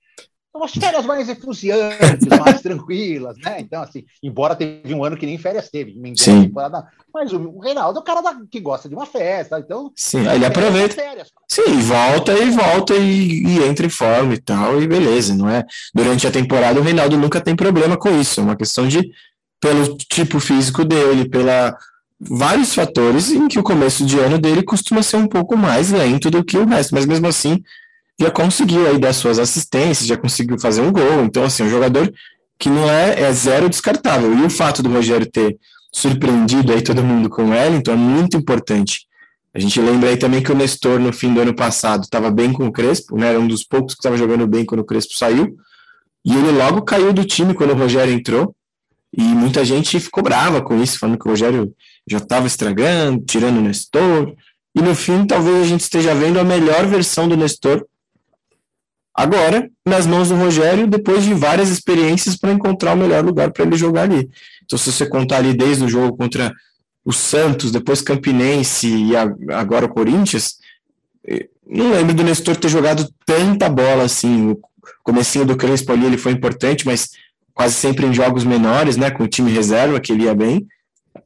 [0.54, 3.60] umas férias mais efusiantes, mais tranquilas, né?
[3.60, 6.42] Então, assim, embora teve um ano que nem férias teve, Sim.
[6.42, 9.92] temporada, mas o, o Reinaldo é o cara da, que gosta de uma festa, então.
[9.94, 10.94] Sim, ele aproveita.
[10.94, 11.28] Férias.
[11.48, 15.64] Sim, volta e volta e, e, entra em forma e tal, e beleza, não é?
[15.94, 19.10] Durante a temporada, o Reinaldo nunca tem problema com isso, é uma questão de,
[19.60, 21.76] pelo tipo físico dele, pela
[22.20, 26.28] vários fatores em que o começo de ano dele costuma ser um pouco mais lento
[26.30, 27.62] do que o resto, mas mesmo assim
[28.20, 31.24] já conseguiu aí dar suas assistências, já conseguiu fazer um gol.
[31.24, 32.12] Então, assim, um jogador
[32.58, 34.36] que não é, é zero descartável.
[34.36, 35.56] E o fato do Rogério ter
[35.92, 39.06] surpreendido aí todo mundo com o Wellington é muito importante.
[39.54, 42.52] A gente lembra aí também que o Nestor, no fim do ano passado, estava bem
[42.52, 43.28] com o Crespo, né?
[43.28, 45.56] Era um dos poucos que estava jogando bem quando o Crespo saiu.
[46.24, 48.54] E ele logo caiu do time quando o Rogério entrou.
[49.16, 51.72] E muita gente ficou brava com isso, falando que o Rogério
[52.06, 54.34] já estava estragando, tirando o Nestor.
[54.74, 57.84] E no fim, talvez a gente esteja vendo a melhor versão do Nestor
[59.18, 63.64] agora nas mãos do Rogério, depois de várias experiências para encontrar o melhor lugar para
[63.64, 64.30] ele jogar ali.
[64.64, 66.54] Então, se você contar ali desde o jogo contra
[67.04, 69.16] o Santos, depois Campinense e
[69.52, 70.58] agora o Corinthians,
[71.26, 74.50] eh, não lembro do Nestor ter jogado tanta bola assim.
[74.50, 74.60] O
[75.02, 77.10] comecinho do Crespo ali ele foi importante, mas
[77.52, 80.64] quase sempre em jogos menores, né, com o time reserva, que ele ia bem.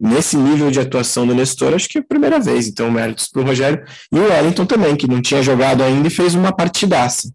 [0.00, 2.68] Nesse nível de atuação do Nestor, acho que é a primeira vez.
[2.68, 3.84] Então, méritos para o Rogério.
[4.10, 7.30] E o Wellington também, que não tinha jogado ainda e fez uma partidaça.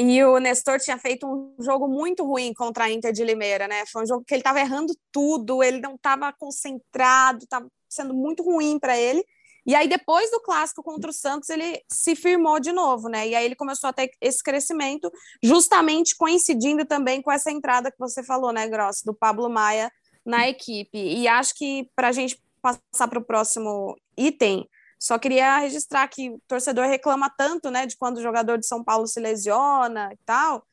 [0.00, 3.84] E o Nestor tinha feito um jogo muito ruim contra a Inter de Limeira, né?
[3.86, 8.44] Foi um jogo que ele estava errando tudo, ele não estava concentrado, estava sendo muito
[8.44, 9.24] ruim para ele.
[9.66, 13.26] E aí, depois do clássico contra o Santos, ele se firmou de novo, né?
[13.26, 15.10] E aí ele começou a ter esse crescimento,
[15.42, 19.90] justamente coincidindo também com essa entrada que você falou, né, Gross, do Pablo Maia
[20.24, 20.96] na equipe.
[20.96, 24.64] E acho que para a gente passar para o próximo item,
[24.98, 28.82] só queria registrar que o torcedor reclama tanto, né, de quando o jogador de São
[28.82, 30.66] Paulo se lesiona e tal,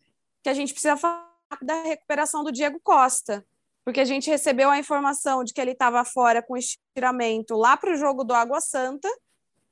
[0.43, 1.25] que a gente precisa falar
[1.61, 3.45] da recuperação do Diego Costa,
[3.83, 7.93] porque a gente recebeu a informação de que ele estava fora com estiramento lá para
[7.93, 9.07] o jogo do Água Santa,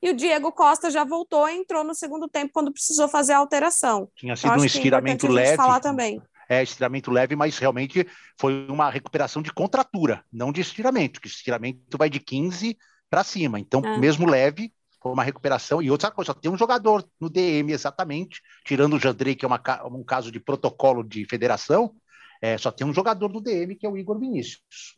[0.03, 3.37] e o Diego Costa já voltou e entrou no segundo tempo quando precisou fazer a
[3.37, 4.09] alteração.
[4.15, 5.55] Tinha sido um é estiramento é leve.
[5.55, 6.21] falar também.
[6.49, 8.05] É, estiramento leve, mas realmente
[8.37, 12.77] foi uma recuperação de contratura, não de estiramento, que estiramento vai de 15
[13.13, 13.59] para cima.
[13.59, 13.95] Então, é.
[13.99, 15.79] mesmo leve, foi uma recuperação.
[15.83, 19.47] E outra coisa, só tem um jogador no DM exatamente, tirando o Jandrei, que é
[19.47, 21.93] uma, um caso de protocolo de federação,
[22.41, 24.95] é, só tem um jogador no DM, que é o Igor Vinícius.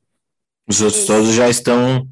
[0.66, 2.08] Os outros todos já estão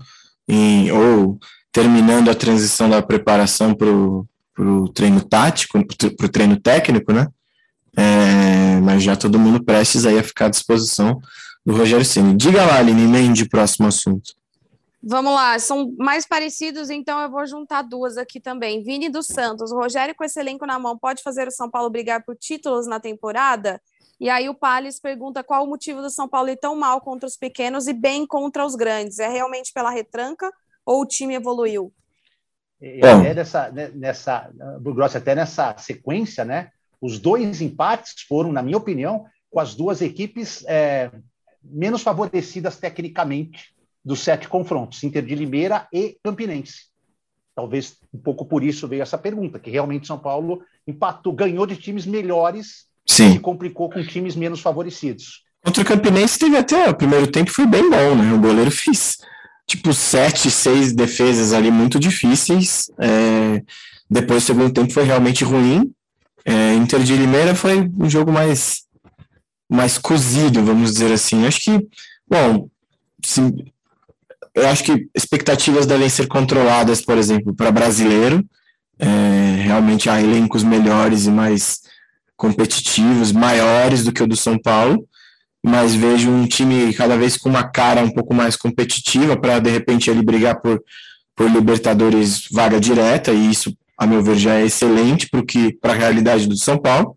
[0.46, 1.40] em, ou
[1.72, 5.80] terminando a transição da preparação para o treino tático,
[6.18, 7.30] para o treino técnico, né?
[7.96, 11.22] É, mas já todo mundo prestes aí a ficar à disposição
[11.66, 12.36] do Rogério Ceni.
[12.36, 14.34] Diga lá, Aline, emende próximo assunto.
[15.06, 18.82] Vamos lá, são mais parecidos, então eu vou juntar duas aqui também.
[18.82, 21.90] Vini dos Santos, o Rogério com esse elenco na mão pode fazer o São Paulo
[21.90, 23.82] brigar por títulos na temporada?
[24.18, 27.28] E aí o Palles pergunta qual o motivo do São Paulo ir tão mal contra
[27.28, 29.20] os pequenos e bem contra os grandes.
[29.20, 30.50] É realmente pela retranca
[30.86, 31.92] ou o time evoluiu?
[32.82, 33.00] É.
[33.12, 36.72] Até nessa, né, nessa, Grossi, até nessa sequência, né?
[37.02, 41.12] Os dois empates foram, na minha opinião, com as duas equipes é,
[41.62, 43.73] menos favorecidas tecnicamente
[44.04, 46.88] dos sete confrontos, Inter de Limeira e Campinense.
[47.56, 51.78] Talvez um pouco por isso veio essa pergunta, que realmente São Paulo empatou, ganhou de
[51.78, 53.34] times melhores Sim.
[53.34, 55.44] e complicou com times menos favorecidos.
[55.64, 58.34] Contra o Campinense teve até, o primeiro tempo foi bem bom, né?
[58.34, 59.18] O goleiro fez
[59.66, 62.92] tipo sete, seis defesas ali muito difíceis.
[63.00, 63.64] É...
[64.10, 65.94] Depois o segundo tempo foi realmente ruim.
[66.44, 66.74] É...
[66.74, 68.84] Inter de Limeira foi um jogo mais
[69.70, 71.46] mais cozido, vamos dizer assim.
[71.46, 71.88] Acho que,
[72.28, 72.70] bom,
[74.56, 78.44] eu acho que expectativas devem ser controladas, por exemplo, para brasileiro.
[79.00, 81.82] É, realmente há elencos melhores e mais
[82.36, 85.08] competitivos, maiores do que o do São Paulo,
[85.66, 89.70] mas vejo um time cada vez com uma cara um pouco mais competitiva para de
[89.70, 90.84] repente ele brigar por,
[91.36, 95.30] por Libertadores vaga direta, e isso, a meu ver, já é excelente
[95.82, 97.16] para a realidade do São Paulo.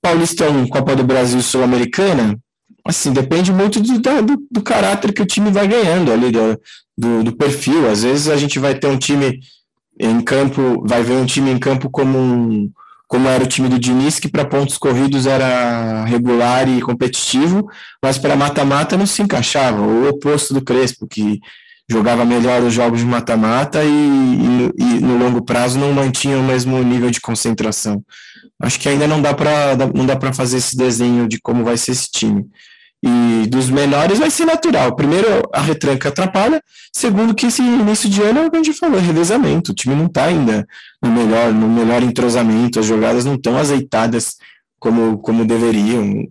[0.00, 2.38] Paulistão, Copa do Brasil Sul-Americana,
[2.88, 6.58] assim, depende muito do, do, do, caráter que o time vai ganhando ali, do,
[6.96, 7.86] do, do, perfil.
[7.86, 9.40] Às vezes a gente vai ter um time
[10.00, 12.70] em campo, vai ver um time em campo como um,
[13.06, 17.68] como era o time do Diniz, que para pontos corridos era regular e competitivo,
[18.02, 19.82] mas para mata-mata não se encaixava.
[19.82, 21.40] O oposto do Crespo, que
[21.90, 26.42] jogava melhor os jogos de mata-mata e, e, e, no longo prazo não mantinha o
[26.42, 28.02] mesmo nível de concentração.
[28.58, 31.76] Acho que ainda não dá para não dá para fazer esse desenho de como vai
[31.76, 32.46] ser esse time.
[33.02, 34.94] E dos menores vai ser natural.
[34.96, 36.60] Primeiro, a retranca atrapalha.
[36.92, 39.70] Segundo, que esse início de ano é o que a gente falou, revezamento.
[39.70, 40.66] O time não está ainda
[41.00, 44.36] no melhor, no melhor entrosamento, as jogadas não estão azeitadas
[44.80, 46.26] como, como deveriam.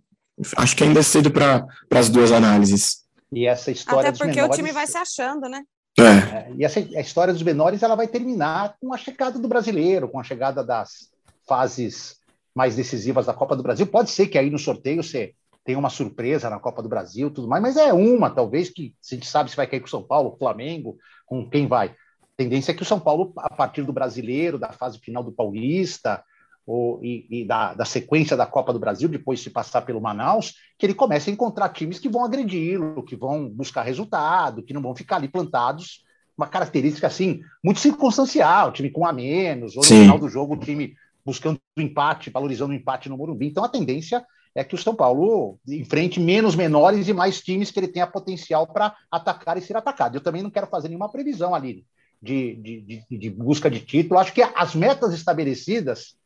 [0.57, 3.03] Acho que ainda é cedo para as duas análises.
[3.31, 4.55] E essa história Até porque menores...
[4.55, 5.63] o time vai se achando, né?
[5.97, 6.03] É.
[6.03, 6.51] é.
[6.57, 10.19] E essa a história dos menores ela vai terminar com a chegada do brasileiro, com
[10.19, 11.09] a chegada das
[11.47, 12.17] fases
[12.53, 13.87] mais decisivas da Copa do Brasil.
[13.87, 15.33] Pode ser que aí no sorteio você
[15.67, 19.15] tem uma surpresa na Copa do Brasil, tudo mais, mas é uma, talvez, que a
[19.15, 21.89] gente sabe se vai cair com o São Paulo, Flamengo, com quem vai.
[21.89, 25.33] A tendência é que o São Paulo, a partir do brasileiro, da fase final do
[25.33, 26.23] Paulista,
[26.65, 30.53] ou, e, e da, da, sequência da Copa do Brasil, depois de passar pelo Manaus,
[30.79, 34.81] que ele comece a encontrar times que vão agredi-lo, que vão buscar resultado, que não
[34.81, 36.05] vão ficar ali plantados
[36.37, 40.01] uma característica assim muito circunstancial, time com a menos, ou no Sim.
[40.01, 40.93] final do jogo o time
[41.25, 43.47] buscando o empate, valorizando o empate no Morumbi.
[43.47, 44.23] Então a tendência
[44.57, 48.65] é que o São Paulo enfrente menos menores e mais times que ele tenha potencial
[48.65, 50.15] para atacar e ser atacado.
[50.15, 51.85] Eu também não quero fazer nenhuma previsão ali
[52.19, 54.19] de, de, de, de busca de título.
[54.19, 56.17] Acho que as metas estabelecidas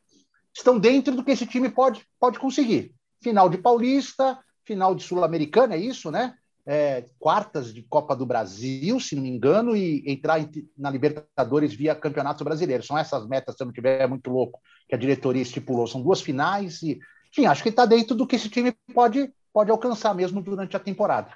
[0.56, 2.94] estão dentro do que esse time pode, pode conseguir.
[3.22, 6.34] Final de Paulista, final de Sul-Americana, é isso, né?
[6.64, 10.40] É, quartas de Copa do Brasil, se não me engano, e entrar
[10.78, 12.82] na Libertadores via Campeonato Brasileiro.
[12.82, 15.86] São essas metas, se eu não tiver muito louco, que a diretoria estipulou.
[15.86, 16.98] São duas finais e,
[17.32, 20.80] enfim, acho que está dentro do que esse time pode, pode alcançar mesmo durante a
[20.80, 21.32] temporada.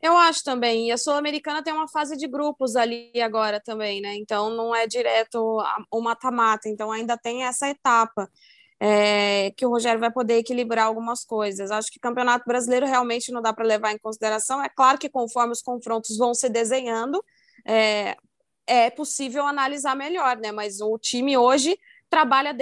[0.00, 0.88] Eu acho também.
[0.88, 4.14] E a Sul-Americana tem uma fase de grupos ali agora também, né?
[4.16, 6.68] Então não é direto o mata-mata.
[6.68, 8.30] Então ainda tem essa etapa
[8.80, 11.70] é, que o Rogério vai poder equilibrar algumas coisas.
[11.70, 14.62] Acho que Campeonato Brasileiro realmente não dá para levar em consideração.
[14.62, 17.22] É claro que conforme os confrontos vão se desenhando,
[17.66, 18.16] é,
[18.66, 20.52] é possível analisar melhor, né?
[20.52, 21.78] Mas o time hoje
[22.10, 22.52] trabalha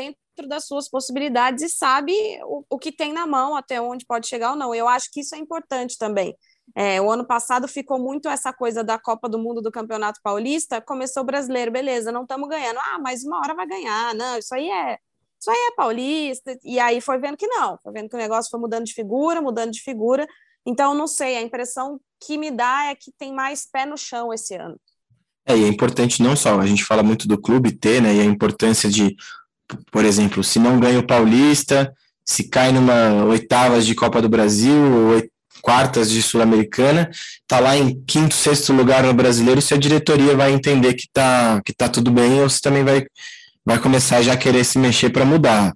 [0.43, 2.13] dentro das suas possibilidades e sabe
[2.45, 4.75] o, o que tem na mão, até onde pode chegar ou não.
[4.75, 6.37] Eu acho que isso é importante também.
[6.75, 10.81] É, o ano passado ficou muito essa coisa da Copa do Mundo do Campeonato Paulista.
[10.81, 12.79] Começou o brasileiro, beleza, não estamos ganhando.
[12.79, 14.15] Ah, mas uma hora vai ganhar.
[14.15, 14.99] Não, isso aí é.
[15.41, 16.57] Isso aí é paulista.
[16.65, 19.41] E aí foi vendo que não, foi vendo que o negócio foi mudando de figura,
[19.41, 20.27] mudando de figura.
[20.65, 24.33] Então, não sei, a impressão que me dá é que tem mais pé no chão
[24.33, 24.79] esse ano.
[25.45, 28.21] É, e é importante não só, a gente fala muito do clube ter, né, e
[28.21, 29.17] a importância de,
[29.91, 31.93] por exemplo, se não ganha o Paulista,
[32.25, 34.75] se cai numa oitavas de Copa do Brasil,
[35.63, 37.09] quartas de Sul-Americana,
[37.41, 41.63] está lá em quinto, sexto lugar no brasileiro, se a diretoria vai entender que está
[41.65, 43.07] que tá tudo bem ou se também vai,
[43.65, 45.73] vai começar já a querer se mexer para mudar.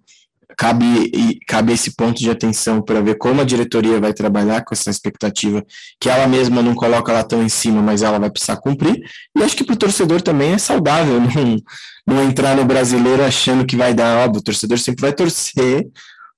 [0.57, 1.11] Cabe,
[1.47, 5.63] cabe esse ponto de atenção para ver como a diretoria vai trabalhar com essa expectativa
[6.01, 9.03] que ela mesma não coloca lá tão em cima, mas ela vai precisar cumprir.
[9.37, 11.57] E acho que para o torcedor também é saudável não,
[12.07, 14.25] não entrar no brasileiro achando que vai dar.
[14.25, 15.87] Óbvio, o torcedor sempre vai torcer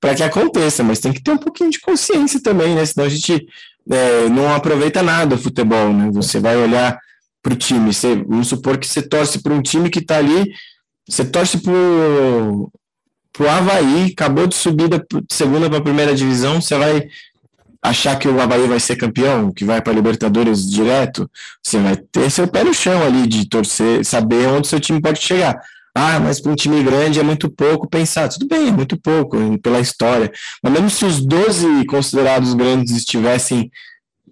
[0.01, 2.85] para que aconteça, mas tem que ter um pouquinho de consciência também, né?
[2.87, 3.47] Senão a gente
[3.91, 6.11] é, não aproveita nada o futebol, né?
[6.13, 6.99] Você vai olhar
[7.43, 10.53] para o time, você, vamos supor que você torce para um time que está ali,
[11.09, 11.59] você torce
[13.39, 17.09] para o Havaí, acabou de subir da segunda para a primeira divisão, você vai
[17.81, 21.31] achar que o Havaí vai ser campeão, que vai para Libertadores direto,
[21.63, 25.21] você vai ter seu pé no chão ali de torcer, saber onde seu time pode
[25.21, 25.57] chegar.
[25.95, 28.29] Ah, mas para um time grande é muito pouco pensar.
[28.29, 30.33] Tudo bem, é muito pouco pela história.
[30.61, 33.71] Mas mesmo se os 12 considerados grandes estivessem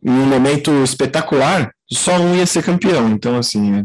[0.05, 3.09] em um momento espetacular, só um ia ser campeão.
[3.11, 3.85] Então, assim, é,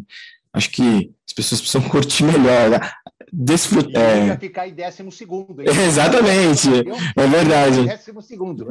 [0.54, 2.80] acho que as pessoas precisam curtir melhor.
[3.32, 4.02] Desfrutar.
[4.02, 4.28] É...
[4.28, 5.62] Ia ficar em décimo segundo.
[5.64, 6.68] Exatamente,
[7.16, 7.86] é verdade.
[7.86, 8.68] Décimo segundo.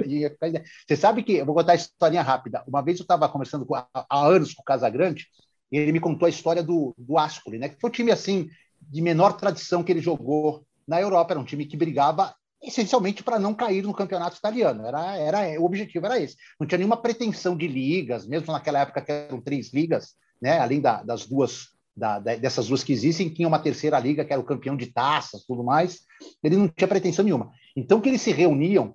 [0.86, 2.62] Você sabe que, eu vou contar a historinha rápida.
[2.66, 5.26] Uma vez eu estava conversando com, há anos com o Casagrande,
[5.72, 7.68] e ele me contou a história do, do Ascoli, né?
[7.70, 11.32] Que foi um time assim de menor tradição que ele jogou na Europa.
[11.32, 14.84] Era um time que brigava essencialmente para não cair no campeonato italiano.
[14.84, 16.36] Era, era o objetivo era esse.
[16.58, 20.58] Não tinha nenhuma pretensão de ligas, mesmo naquela época que eram três ligas, né?
[20.58, 24.40] Além da, das duas da, dessas duas que existem, tinha uma terceira liga que era
[24.40, 26.00] o campeão de taças, tudo mais.
[26.42, 27.50] Ele não tinha pretensão nenhuma.
[27.76, 28.94] Então que eles se reuniam.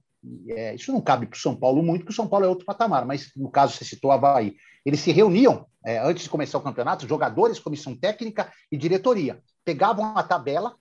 [0.50, 2.66] É, isso não cabe para o São Paulo muito, porque o São Paulo é outro
[2.66, 4.56] patamar, mas no caso você citou a Havaí.
[4.84, 10.16] Eles se reuniam é, antes de começar o campeonato, jogadores, comissão técnica e diretoria pegavam
[10.16, 10.76] a tabela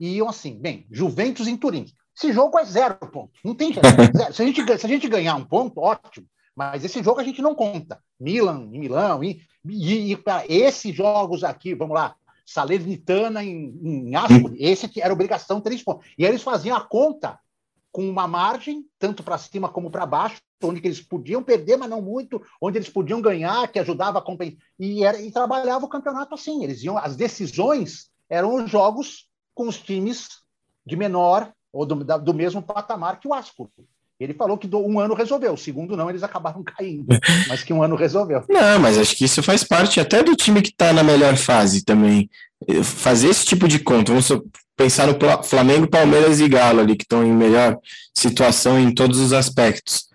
[0.00, 1.84] e iam assim, bem, Juventus em Turim.
[2.16, 3.32] Esse jogo é zero ponto.
[3.44, 3.72] Não tem
[4.16, 4.32] zero.
[4.32, 6.26] Se, a gente, se a gente ganhar um ponto, ótimo.
[6.54, 8.00] Mas esse jogo a gente não conta.
[8.18, 9.22] Milan em Milão.
[9.24, 12.14] E, e, e para esses jogos aqui, vamos lá,
[12.46, 16.06] Salernitana em, em Ascoli, esse era obrigação três pontos.
[16.18, 17.38] E eles faziam a conta
[17.90, 22.02] com uma margem, tanto para cima como para baixo, onde eles podiam perder, mas não
[22.02, 24.58] muito, onde eles podiam ganhar, que ajudava a compensar.
[24.78, 26.64] E, era, e trabalhava o campeonato assim.
[26.64, 30.28] Eles iam, as decisões eram os jogos com os times
[30.84, 33.70] de menor ou do, do mesmo patamar que o Asco.
[34.24, 37.06] Ele falou que um ano resolveu, o segundo não, eles acabaram caindo,
[37.48, 38.42] mas que um ano resolveu.
[38.48, 41.84] Não, mas acho que isso faz parte até do time que está na melhor fase
[41.84, 42.28] também.
[42.82, 44.28] Fazer esse tipo de conta, vamos
[44.76, 47.76] pensar no Flamengo, Palmeiras e Galo ali, que estão em melhor
[48.14, 50.13] situação em todos os aspectos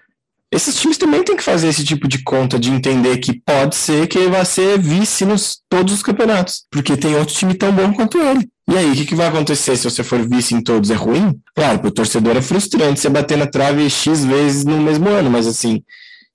[0.52, 4.08] esses times também têm que fazer esse tipo de conta, de entender que pode ser
[4.08, 7.94] que ele vai ser vice nos todos os campeonatos, porque tem outro time tão bom
[7.94, 8.50] quanto ele.
[8.68, 10.92] E aí, o que, que, vai acontecer se você for vice em todos?
[10.92, 11.40] É ruim?
[11.56, 15.30] Claro, para o torcedor é frustrante você bater na trave X vezes no mesmo ano,
[15.30, 15.84] mas assim,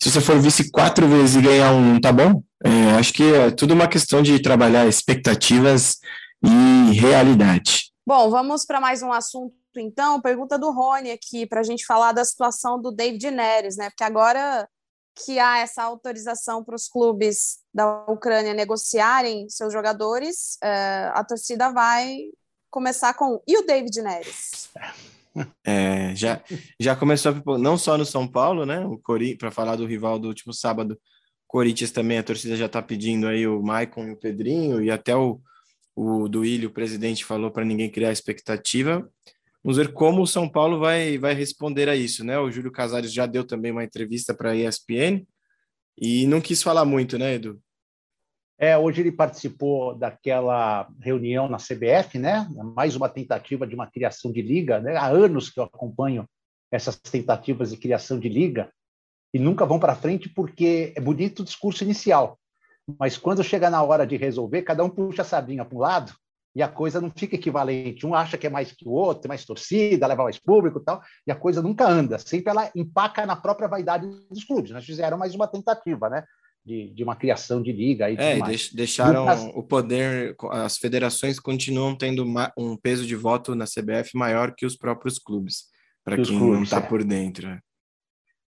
[0.02, 2.42] se você for vice quatro vezes e ganhar um, tá bom?
[2.64, 5.98] É, acho que é tudo uma questão de trabalhar expectativas
[6.44, 7.90] e realidade.
[8.06, 12.12] Bom, vamos para mais um assunto então, pergunta do Rony aqui, para a gente falar
[12.12, 13.90] da situação do David Neres, né?
[13.90, 14.68] Porque agora
[15.14, 21.70] que há essa autorização para os clubes da Ucrânia negociarem seus jogadores, uh, a torcida
[21.70, 22.18] vai
[22.68, 24.70] começar com e o David Neres?
[25.64, 26.40] É, já,
[26.78, 28.86] já começou a, não só no São Paulo, né?
[28.86, 28.96] O
[29.36, 30.96] para falar do rival do último sábado,
[31.48, 35.16] Corinthians também, a torcida já está pedindo aí o Maicon e o Pedrinho, e até
[35.16, 35.40] o,
[35.94, 39.08] o Duílio, o presidente, falou para ninguém criar expectativa.
[39.64, 42.38] Vamos ver como o São Paulo vai, vai responder a isso, né?
[42.38, 45.26] O Júlio Casares já deu também uma entrevista para a ESPN
[45.98, 47.58] e não quis falar muito, né, Edu?
[48.58, 52.46] É, hoje ele participou daquela reunião na CBF, né?
[52.74, 54.80] Mais uma tentativa de uma criação de liga.
[54.80, 54.96] Né?
[54.96, 56.28] Há anos que eu acompanho
[56.70, 58.70] essas tentativas de criação de liga
[59.32, 62.38] e nunca vão para frente porque é bonito o discurso inicial,
[62.98, 66.14] mas quando chega na hora de resolver, cada um puxa a sardinha para um lado
[66.54, 68.06] e a coisa não fica equivalente.
[68.06, 70.84] Um acha que é mais que o outro, tem mais torcida, leva mais público e
[70.84, 72.18] tal, e a coisa nunca anda.
[72.18, 74.70] Sempre ela empaca na própria vaidade dos clubes.
[74.70, 76.24] Nós fizeram mais uma tentativa, né?
[76.64, 78.08] De, de uma criação de liga.
[78.08, 78.38] E é,
[78.72, 82.24] deixaram o poder, as federações continuam tendo
[82.56, 85.64] um peso de voto na CBF maior que os próprios clubes,
[86.02, 86.80] para quem clubes, não está é.
[86.80, 87.58] por dentro.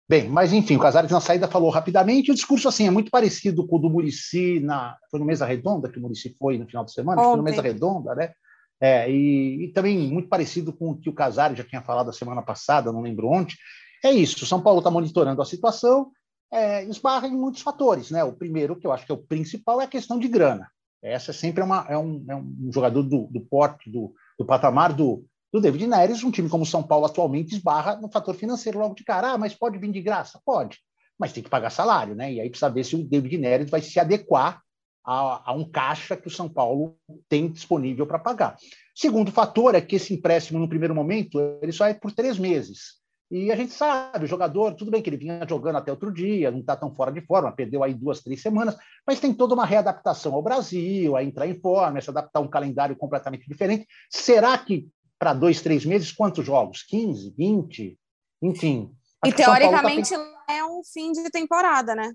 [0.07, 2.31] Bem, mas enfim, o Casares na saída falou rapidamente.
[2.31, 5.89] O discurso assim é muito parecido com o do Murici na foi no Mesa Redonda
[5.89, 8.31] que o Murici foi no final de semana, foi no Mesa Redonda, né?
[8.79, 12.13] É, e, e, também muito parecido com o que o Casares já tinha falado a
[12.13, 13.55] semana passada, não lembro onde.
[14.03, 14.43] É isso.
[14.43, 16.11] O São Paulo está monitorando a situação,
[16.51, 18.23] é, esbarra em muitos fatores, né?
[18.23, 20.69] O primeiro, que eu acho que é o principal, é a questão de grana.
[21.01, 24.93] Essa é sempre uma, é, um, é um jogador do, do porte, do, do patamar
[24.93, 25.25] do,
[25.55, 28.93] do David Neres, um time como o São Paulo atualmente esbarra no fator financeiro logo
[28.93, 29.31] de cara.
[29.31, 30.41] Ah, mas pode vir de graça?
[30.45, 30.79] Pode,
[31.17, 32.33] mas tem que pagar salário, né?
[32.33, 34.61] E aí precisa ver se o David Neres vai se adequar
[35.05, 36.97] a, a um caixa que o São Paulo
[37.29, 38.57] tem disponível para pagar.
[38.93, 42.95] Segundo fator é que esse empréstimo, no primeiro momento, ele só é por três meses.
[43.31, 46.51] E a gente sabe, o jogador, tudo bem que ele vinha jogando até outro dia,
[46.51, 48.75] não está tão fora de forma, perdeu aí duas, três semanas,
[49.07, 52.43] mas tem toda uma readaptação ao Brasil, a entrar em forma, a se adaptar a
[52.43, 53.87] um calendário completamente diferente.
[54.09, 54.89] Será que
[55.19, 56.83] para dois, três meses, quantos jogos?
[56.83, 57.97] 15, 20?
[58.41, 58.91] Enfim.
[59.25, 60.45] E tá teoricamente tá...
[60.49, 62.13] é um fim de temporada, né?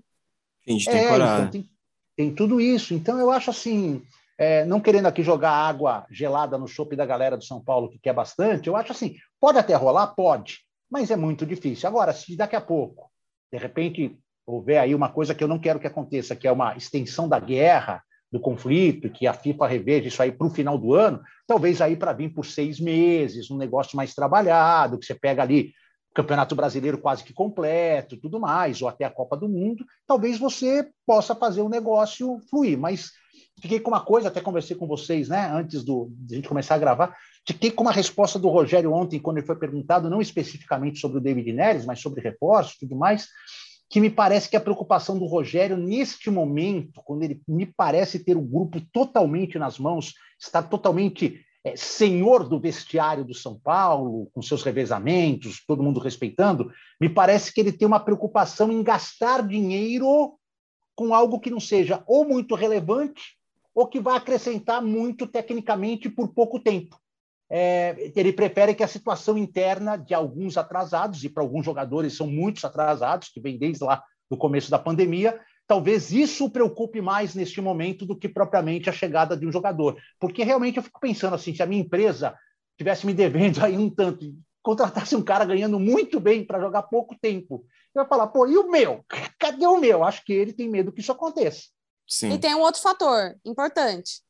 [0.63, 1.23] Fim de temporada.
[1.23, 1.69] É, então tem,
[2.15, 2.93] tem, tudo isso.
[2.93, 4.03] Então eu acho assim,
[4.37, 7.99] é, não querendo aqui jogar água gelada no chope da galera do São Paulo, que
[7.99, 10.07] quer bastante, eu acho assim, pode até rolar?
[10.07, 11.87] Pode, mas é muito difícil.
[11.89, 13.11] Agora, se daqui a pouco,
[13.51, 16.75] de repente, houver aí uma coisa que eu não quero que aconteça, que é uma
[16.75, 20.93] extensão da guerra, do conflito, que a FIFA reveja isso aí para o final do
[20.93, 25.41] ano, talvez aí para vir por seis meses, um negócio mais trabalhado, que você pega
[25.41, 25.73] ali
[26.13, 30.89] Campeonato Brasileiro quase que completo, tudo mais, ou até a Copa do Mundo, talvez você
[31.05, 32.77] possa fazer o negócio fluir.
[32.77, 33.11] Mas
[33.61, 36.75] fiquei com uma coisa, até conversei com vocês, né, antes do, de a gente começar
[36.75, 37.15] a gravar,
[37.47, 41.21] fiquei com uma resposta do Rogério ontem, quando ele foi perguntado, não especificamente sobre o
[41.21, 43.27] David Neres, mas sobre reforços tudo mais,
[43.91, 48.37] que me parece que a preocupação do Rogério, neste momento, quando ele me parece ter
[48.37, 54.41] o grupo totalmente nas mãos, está totalmente é, senhor do vestiário do São Paulo, com
[54.41, 56.71] seus revezamentos, todo mundo respeitando,
[57.01, 60.35] me parece que ele tem uma preocupação em gastar dinheiro
[60.95, 63.35] com algo que não seja ou muito relevante
[63.75, 67.00] ou que vá acrescentar muito tecnicamente por pouco tempo
[67.53, 72.25] é, ele prefere que a situação interna de alguns atrasados, e para alguns jogadores são
[72.25, 75.37] muitos atrasados, que vem desde lá do começo da pandemia,
[75.67, 79.97] talvez isso o preocupe mais neste momento do que propriamente a chegada de um jogador.
[80.17, 82.33] Porque realmente eu fico pensando assim, se a minha empresa
[82.77, 84.33] tivesse me devendo aí um tanto,
[84.63, 88.57] contratasse um cara ganhando muito bem para jogar pouco tempo, eu ia falar, pô, e
[88.57, 89.03] o meu?
[89.37, 90.05] Cadê o meu?
[90.05, 91.63] Acho que ele tem medo que isso aconteça.
[92.07, 92.31] Sim.
[92.31, 94.21] E tem um outro fator importante.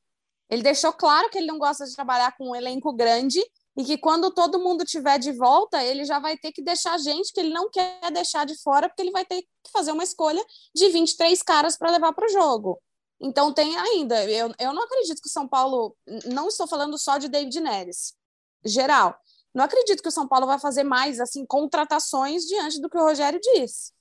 [0.52, 3.42] Ele deixou claro que ele não gosta de trabalhar com um elenco grande
[3.78, 7.32] e que quando todo mundo tiver de volta, ele já vai ter que deixar gente
[7.32, 10.46] que ele não quer deixar de fora, porque ele vai ter que fazer uma escolha
[10.76, 12.82] de 23 caras para levar para o jogo.
[13.22, 14.30] Então tem ainda.
[14.30, 15.96] Eu, eu não acredito que o São Paulo.
[16.26, 18.14] Não estou falando só de David Neres,
[18.66, 19.18] geral.
[19.54, 23.04] Não acredito que o São Paulo vai fazer mais assim contratações diante do que o
[23.04, 23.94] Rogério disse.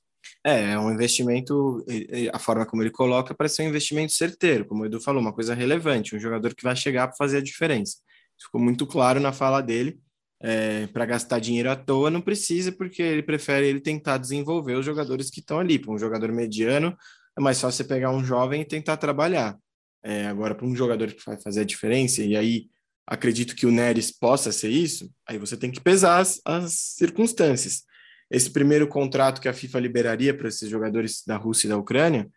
[0.45, 1.85] É, é um investimento,
[2.33, 5.33] a forma como ele coloca, parece ser um investimento certeiro, como o Edu falou, uma
[5.33, 7.97] coisa relevante, um jogador que vai chegar para fazer a diferença.
[8.41, 9.99] Ficou muito claro na fala dele.
[10.43, 14.87] É, para gastar dinheiro à toa não precisa, porque ele prefere ele tentar desenvolver os
[14.87, 15.79] jogadores que estão ali.
[15.79, 16.97] Para um jogador mediano,
[17.39, 19.59] é mais fácil você pegar um jovem e tentar trabalhar.
[20.03, 22.67] É, agora, para um jogador que vai fazer a diferença, e aí
[23.07, 27.83] acredito que o Neres possa ser isso, aí você tem que pesar as, as circunstâncias.
[28.31, 32.31] Esse primeiro contrato que a FIFA liberaria para esses jogadores da Rússia e da Ucrânia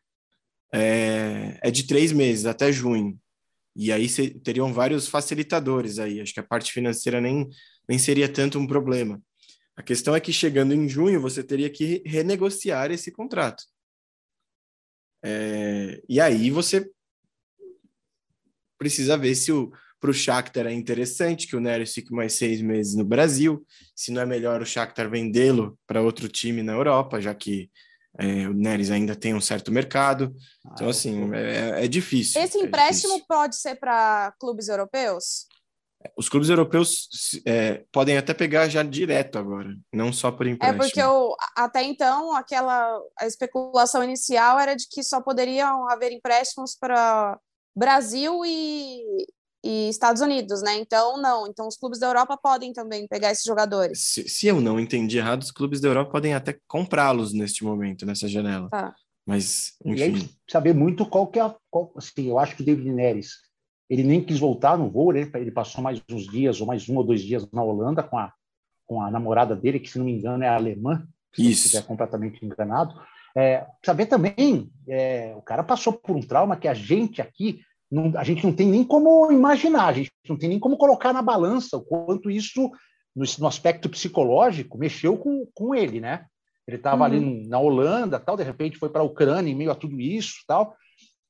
[0.73, 3.19] é, é de três meses, até junho.
[3.75, 4.07] E aí
[4.43, 6.19] teriam vários facilitadores aí.
[6.19, 7.47] Acho que a parte financeira nem,
[7.87, 9.21] nem seria tanto um problema.
[9.75, 13.63] A questão é que chegando em junho você teria que renegociar esse contrato.
[15.23, 16.89] É, e aí você
[18.77, 19.51] precisa ver se
[20.03, 24.11] para o Shakhtar é interessante que o Neres fique mais seis meses no Brasil, se
[24.11, 27.71] não é melhor o Shakhtar vendê-lo para outro time na Europa, já que
[28.19, 30.35] é, o Neres ainda tem um certo mercado.
[30.73, 32.41] Então, ah, assim, é, é, difícil.
[32.41, 33.27] Esse é empréstimo difícil.
[33.29, 35.47] pode ser para clubes europeus?
[36.17, 37.07] Os clubes europeus
[37.47, 40.83] é, podem até pegar já direto agora, não só por empréstimo.
[40.83, 46.11] É porque eu, até então aquela a especulação inicial era de que só poderiam haver
[46.11, 47.39] empréstimos para
[47.73, 49.25] Brasil e,
[49.63, 50.75] e Estados Unidos, né?
[50.77, 51.47] Então, não.
[51.47, 53.99] Então, os clubes da Europa podem também pegar esses jogadores.
[53.99, 58.05] Se, se eu não entendi errado, os clubes da Europa podem até comprá-los neste momento,
[58.05, 58.69] nessa janela.
[58.69, 58.93] Tá.
[59.25, 59.99] Mas, enfim.
[59.99, 61.55] E aí, saber muito qual que é.
[61.69, 63.35] Qual, assim, eu acho que o David Neres,
[63.89, 65.31] ele nem quis voltar no voo, né?
[65.35, 68.33] Ele passou mais uns dias, ou mais um ou dois dias na Holanda com a,
[68.85, 71.07] com a namorada dele, que, se não me engano, é alemã.
[71.33, 71.65] Se Isso.
[71.67, 73.01] estiver completamente enganado.
[73.35, 77.61] É, saber também, é, o cara passou por um trauma que a gente aqui
[77.93, 81.13] não, a gente não tem nem como imaginar, a gente não tem nem como colocar
[81.13, 82.71] na balança o quanto isso,
[83.15, 86.25] no, no aspecto psicológico, mexeu com, com ele, né?
[86.67, 87.03] Ele estava uhum.
[87.03, 90.37] ali na Holanda, tal, de repente foi para a Ucrânia em meio a tudo isso,
[90.47, 90.75] tal.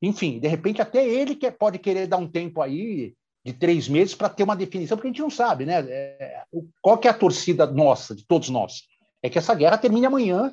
[0.02, 3.14] Enfim, de repente até ele que pode querer dar um tempo aí
[3.46, 5.84] de três meses para ter uma definição, porque a gente não sabe, né?
[5.86, 6.44] É,
[6.82, 8.84] qual que é a torcida nossa, de todos nós?
[9.22, 10.50] É que essa guerra termine amanhã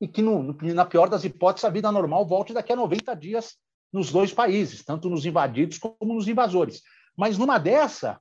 [0.00, 3.14] e que, no, no, na pior das hipóteses, a vida normal volte daqui a 90
[3.14, 3.56] dias
[3.92, 6.82] nos dois países, tanto nos invadidos como nos invasores.
[7.16, 8.18] Mas numa dessa,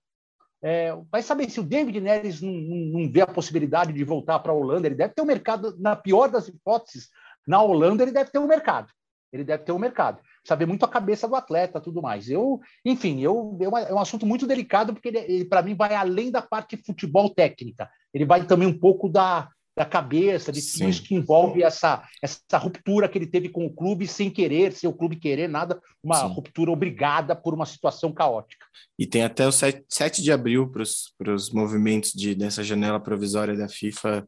[0.61, 4.39] é, vai saber se o David Neres não, não, não vê a possibilidade de voltar
[4.39, 7.09] para a Holanda, ele deve ter um mercado, na pior das hipóteses,
[7.47, 8.91] na Holanda ele deve ter um mercado.
[9.34, 10.19] Ele deve ter um mercado.
[10.43, 12.30] Saber muito a cabeça do atleta, tudo mais.
[12.30, 15.95] Eu, enfim, eu, eu é um assunto muito delicado porque ele, ele para mim vai
[15.95, 17.89] além da parte futebol técnica.
[18.13, 19.47] Ele vai também um pouco da,
[19.82, 23.73] da cabeça, de tudo isso que envolve essa, essa ruptura que ele teve com o
[23.73, 26.34] clube sem querer, sem o clube querer nada, uma Sim.
[26.36, 28.63] ruptura obrigada por uma situação caótica.
[28.97, 33.57] E tem até o 7, 7 de abril para os movimentos de, dessa janela provisória
[33.57, 34.27] da FIFA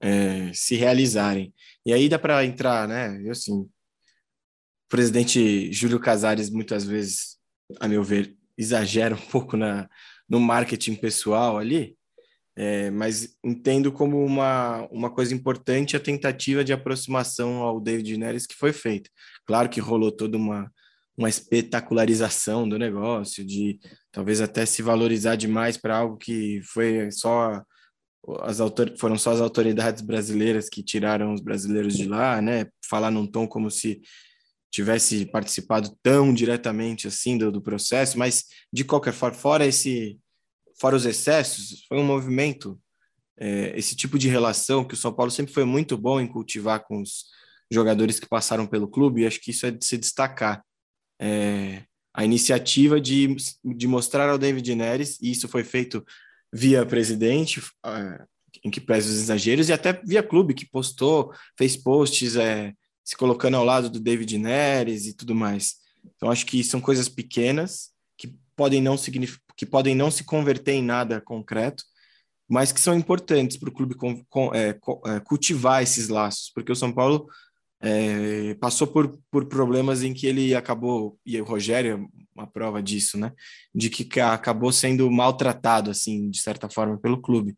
[0.00, 1.54] é, se realizarem.
[1.86, 3.22] E aí dá para entrar, né?
[3.24, 3.70] Eu, assim, o
[4.88, 7.38] presidente Júlio Casares, muitas vezes,
[7.78, 9.88] a meu ver, exagera um pouco na,
[10.28, 11.96] no marketing pessoal ali,
[12.56, 18.46] é, mas entendo como uma, uma coisa importante a tentativa de aproximação ao David Neres
[18.46, 19.08] que foi feita.
[19.46, 20.70] Claro que rolou toda uma,
[21.16, 23.78] uma espetacularização do negócio, de
[24.10, 27.62] talvez até se valorizar demais para algo que foi só
[28.42, 32.66] as autor foram só as autoridades brasileiras que tiraram os brasileiros de lá, né?
[32.88, 34.00] Falar num tom como se
[34.72, 40.18] tivesse participado tão diretamente assim do, do processo, mas de qualquer forma, fora esse
[40.82, 42.76] fora os excessos, foi um movimento,
[43.38, 46.84] é, esse tipo de relação que o São Paulo sempre foi muito bom em cultivar
[46.84, 47.26] com os
[47.70, 50.60] jogadores que passaram pelo clube, e acho que isso é de se destacar.
[51.20, 53.32] É, a iniciativa de,
[53.64, 56.04] de mostrar ao David Neres, e isso foi feito
[56.52, 57.62] via presidente,
[58.64, 62.74] em que pesa os exageros, e até via clube, que postou, fez posts é,
[63.04, 65.76] se colocando ao lado do David Neres e tudo mais.
[66.16, 67.91] Então, acho que são coisas pequenas que
[68.56, 68.96] podem não
[69.56, 71.84] que podem não se converter em nada concreto,
[72.48, 76.72] mas que são importantes para o clube com, com, é, é, cultivar esses laços, porque
[76.72, 77.26] o São Paulo
[77.80, 82.82] é, passou por, por problemas em que ele acabou, e o Rogério é uma prova
[82.82, 83.32] disso, né?
[83.74, 87.56] De que acabou sendo maltratado, assim, de certa forma, pelo clube.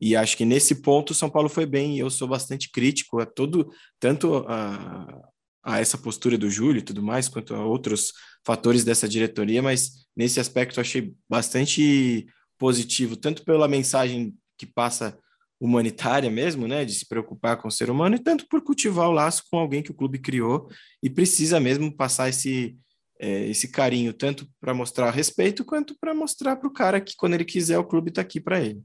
[0.00, 3.20] E acho que nesse ponto o São Paulo foi bem, e eu sou bastante crítico
[3.20, 3.70] a todo,
[4.00, 5.22] tanto a,
[5.62, 8.12] a essa postura do Júlio e tudo mais, quanto a outros
[8.44, 12.26] fatores dessa diretoria, mas nesse aspecto eu achei bastante
[12.58, 15.18] positivo, tanto pela mensagem que passa
[15.60, 19.12] humanitária mesmo, né, de se preocupar com o ser humano, e tanto por cultivar o
[19.12, 20.68] laço com alguém que o clube criou
[21.00, 22.76] e precisa mesmo passar esse
[23.22, 27.34] é, esse carinho, tanto para mostrar respeito, quanto para mostrar para o cara que quando
[27.34, 28.82] ele quiser o clube está aqui para ele.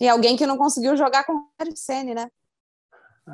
[0.00, 2.28] E alguém que não conseguiu jogar com o Arsene, né?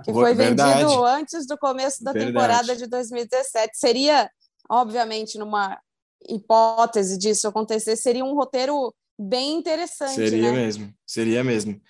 [0.04, 0.82] Que foi Verdade.
[0.82, 2.32] vendido antes do começo da Verdade.
[2.32, 3.70] temporada de 2017.
[3.76, 4.30] Seria
[4.68, 5.78] obviamente, numa
[6.28, 10.14] hipótese disso acontecer, seria um roteiro bem interessante.
[10.14, 10.52] Seria né?
[10.52, 11.80] mesmo, seria mesmo.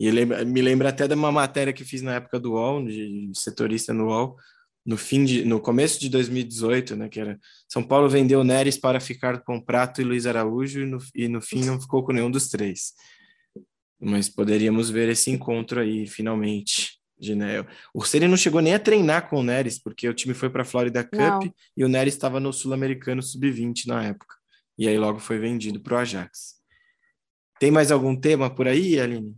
[0.00, 3.30] E lembra, me lembra até de uma matéria que fiz na época do UOL, de
[3.34, 4.36] setorista no UOL,
[4.84, 7.38] no fim de, no começo de 2018, né, que era
[7.68, 11.40] São Paulo vendeu Neres para ficar com Prato e Luiz Araújo e no, e no
[11.40, 12.92] fim não ficou com nenhum dos três.
[13.98, 18.78] Mas poderíamos ver esse encontro aí finalmente de né, o Ceni não chegou nem a
[18.78, 21.54] treinar com o Neres, porque o time foi para a Florida Cup não.
[21.76, 24.34] e o Neres estava no Sul-Americano Sub-20 na época.
[24.76, 26.56] E aí logo foi vendido para o Ajax.
[27.60, 29.36] Tem mais algum tema por aí, Aline?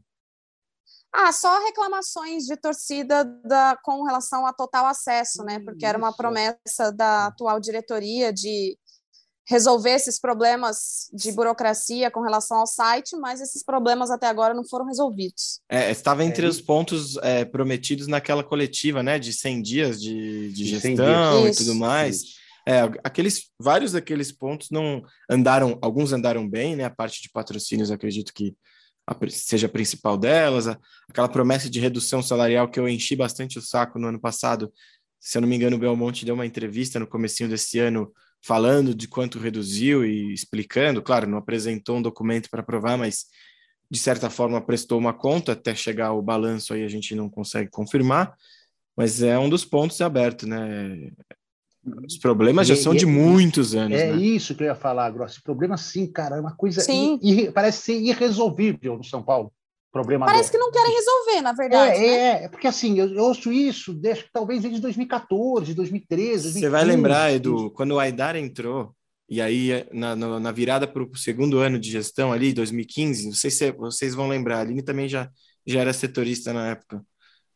[1.13, 5.59] Ah, só reclamações de torcida da, com relação a total acesso, né?
[5.61, 8.79] Porque era uma promessa da atual diretoria de
[9.49, 14.65] resolver esses problemas de burocracia com relação ao site, mas esses problemas até agora não
[14.65, 15.61] foram resolvidos.
[15.69, 20.53] É, estava entre é, os pontos é, prometidos naquela coletiva, né, de 100 dias de,
[20.53, 22.37] de gestão e tudo mais.
[22.69, 26.85] É, aqueles vários daqueles pontos não andaram, alguns andaram bem, né?
[26.85, 28.57] A parte de patrocínios, acredito que
[29.07, 30.67] a, seja a principal delas.
[30.67, 30.77] A,
[31.09, 34.73] aquela promessa de redução salarial que eu enchi bastante o saco no ano passado.
[35.21, 38.13] Se eu não me engano, o Belmonte deu uma entrevista no comecinho desse ano
[38.47, 43.27] falando de quanto reduziu e explicando, claro, não apresentou um documento para provar, mas
[43.91, 47.69] de certa forma prestou uma conta até chegar o balanço aí a gente não consegue
[47.69, 48.33] confirmar,
[48.97, 51.11] mas é um dos pontos abertos, né?
[52.07, 53.99] Os problemas já e, são e, de muitos anos.
[53.99, 54.23] É né?
[54.23, 55.43] isso que eu ia falar, Grossi.
[55.43, 59.53] Problema sim, cara, é uma coisa ir, parece ser irresolvível no São Paulo
[59.97, 60.27] problema.
[60.27, 60.53] Parece do...
[60.53, 61.97] que não querem resolver, na verdade.
[61.97, 62.45] É, né?
[62.45, 66.53] é porque assim, eu, eu, ouço isso desde, talvez desde 2014, 2013.
[66.53, 66.61] 2015.
[66.61, 68.95] Você vai lembrar, Edu, quando o Aidar entrou,
[69.29, 73.33] e aí na, na, na virada para o segundo ano de gestão ali, 2015, não
[73.33, 75.31] sei se vocês vão lembrar, a Aline também já,
[75.67, 77.03] já era setorista na época.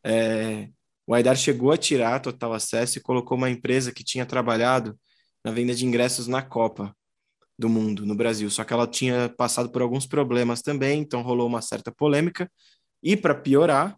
[0.02, 0.68] É,
[1.06, 4.98] o Aidar chegou a tirar total acesso e colocou uma empresa que tinha trabalhado
[5.44, 6.94] na venda de ingressos na Copa
[7.60, 8.50] do mundo no Brasil.
[8.50, 12.50] Só que ela tinha passado por alguns problemas também, então rolou uma certa polêmica.
[13.02, 13.96] E para piorar,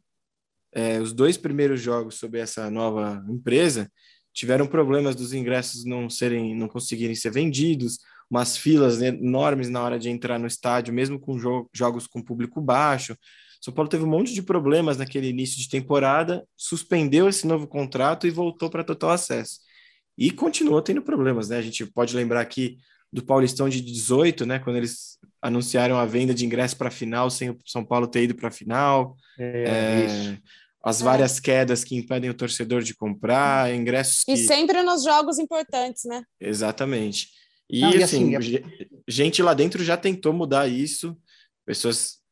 [0.75, 3.91] é, os dois primeiros jogos sob essa nova empresa
[4.33, 7.99] tiveram problemas dos ingressos não serem, não conseguirem ser vendidos,
[8.31, 12.61] umas filas enormes na hora de entrar no estádio, mesmo com jo jogos com público
[12.61, 13.17] baixo.
[13.61, 18.27] São Paulo teve um monte de problemas naquele início de temporada, suspendeu esse novo contrato
[18.27, 19.61] e voltou para total acesso.
[20.17, 21.59] E continuou tendo problemas, né?
[21.59, 22.79] A gente pode lembrar que
[23.13, 24.59] do Paulistão de 18, né?
[24.59, 28.23] Quando eles anunciaram a venda de ingresso para a final, sem o São Paulo ter
[28.23, 29.17] ido para a final.
[29.39, 30.39] É, é,
[30.83, 31.41] as várias é.
[31.43, 34.25] quedas que impedem o torcedor de comprar, ingressos.
[34.25, 34.33] Que...
[34.33, 36.23] E sempre nos jogos importantes, né?
[36.41, 37.29] Exatamente.
[37.69, 38.63] E, Não, e assim, assim é...
[39.07, 41.17] gente lá dentro já tentou mudar isso,
[41.65, 42.23] pessoas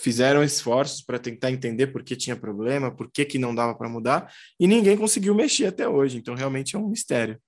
[0.00, 3.88] fizeram esforços para tentar entender por que tinha problema, por que, que não dava para
[3.88, 6.18] mudar, e ninguém conseguiu mexer até hoje.
[6.18, 7.38] Então, realmente é um mistério.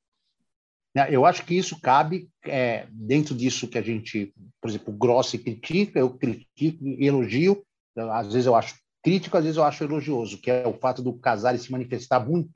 [0.98, 5.38] Né, eu acho que isso cabe é, dentro disso que a gente, por exemplo, Grossi
[5.38, 7.62] critica, eu critico, elogio,
[7.96, 11.12] às vezes eu acho crítico, às vezes eu acho elogioso, que é o fato do
[11.12, 12.50] Casares se manifestar muito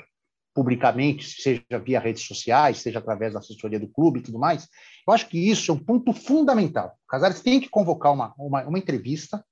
[0.53, 4.69] publicamente, seja via redes sociais, seja através da assessoria do clube e tudo mais.
[5.07, 6.97] Eu acho que isso é um ponto fundamental.
[7.05, 9.43] O Casares tem que convocar uma, uma, uma entrevista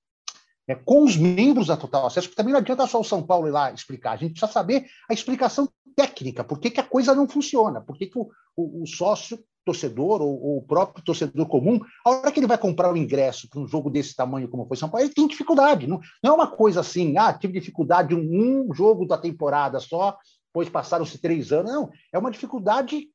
[0.68, 3.47] é, com os membros da Total Acesso, porque também não adianta só o São Paulo
[3.47, 5.68] ir lá explicar, a gente precisa saber a explicação
[6.01, 9.39] técnica, por que, que a coisa não funciona, por que, que o, o, o sócio
[9.65, 13.49] torcedor ou, ou, o próprio torcedor comum, a hora que ele vai comprar o ingresso
[13.49, 15.87] para um jogo desse tamanho como foi São Paulo, ele tem dificuldade.
[15.87, 20.17] Não, não é uma coisa assim, ah, tive dificuldade um, um jogo da temporada só,
[20.53, 21.71] pois passaram-se três anos.
[21.71, 23.09] Não, é uma dificuldade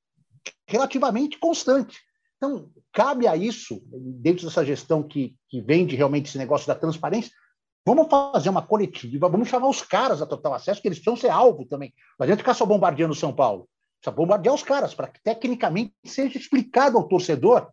[0.68, 1.98] relativamente constante.
[2.38, 3.82] Então, cabe a isso,
[4.22, 7.32] dentro dessa gestão que, que vende realmente esse negócio da transparência,
[7.86, 11.30] Vamos fazer uma coletiva, vamos chamar os caras da Total Acesso, que eles precisam ser
[11.30, 11.94] alvo também.
[12.18, 13.70] Não adianta ficar só bombardeando São Paulo.
[14.02, 17.70] Precisa bombardear os caras, para que tecnicamente seja explicado ao torcedor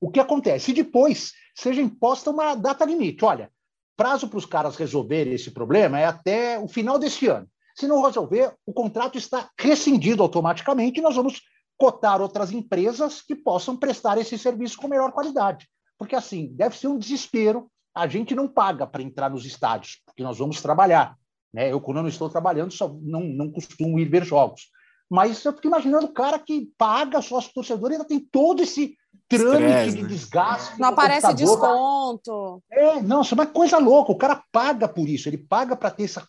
[0.00, 0.72] o que acontece.
[0.72, 3.24] E depois seja imposta uma data limite.
[3.24, 3.48] Olha,
[3.96, 7.48] prazo para os caras resolverem esse problema é até o final desse ano.
[7.76, 11.40] Se não resolver, o contrato está rescindido automaticamente e nós vamos
[11.76, 15.68] cotar outras empresas que possam prestar esse serviço com melhor qualidade.
[15.96, 20.22] Porque, assim, deve ser um desespero a gente não paga para entrar nos estádios, porque
[20.22, 21.16] nós vamos trabalhar.
[21.52, 21.72] Né?
[21.72, 24.68] Eu, quando eu não estou trabalhando, só não, não costumo ir ver jogos.
[25.08, 28.96] Mas eu fico imaginando o cara que paga sócio torcedor e ainda tem todo esse
[29.28, 30.08] trâmite Estresse, de né?
[30.08, 30.80] desgaste.
[30.80, 32.62] Não aparece desconto.
[32.70, 34.10] É, não, isso é uma coisa louca.
[34.10, 36.26] O cara paga por isso, ele paga para ter essa,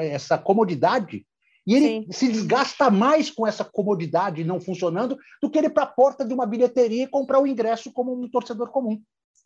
[0.00, 1.24] essa comodidade
[1.66, 2.06] e ele Sim.
[2.10, 6.32] se desgasta mais com essa comodidade não funcionando do que ele para a porta de
[6.32, 9.00] uma bilheteria e comprar o ingresso como um torcedor comum.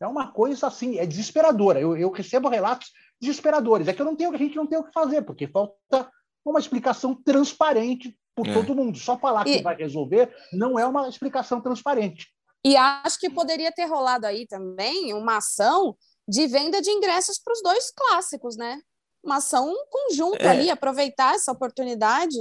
[0.04, 1.80] É uma coisa assim, é desesperadora.
[1.80, 2.90] Eu, eu recebo relatos
[3.20, 3.88] desesperadores.
[3.88, 6.10] É que eu não tenho, a gente não tem o que fazer, porque falta
[6.44, 8.52] uma explicação transparente por é.
[8.52, 8.98] todo mundo.
[8.98, 9.58] Só falar e...
[9.58, 12.28] que vai resolver não é uma explicação transparente.
[12.64, 15.96] E acho que poderia ter rolado aí também uma ação
[16.28, 18.80] de venda de ingressos para os dois clássicos, né?
[19.22, 20.48] Uma ação conjunta é.
[20.48, 22.36] ali, aproveitar essa oportunidade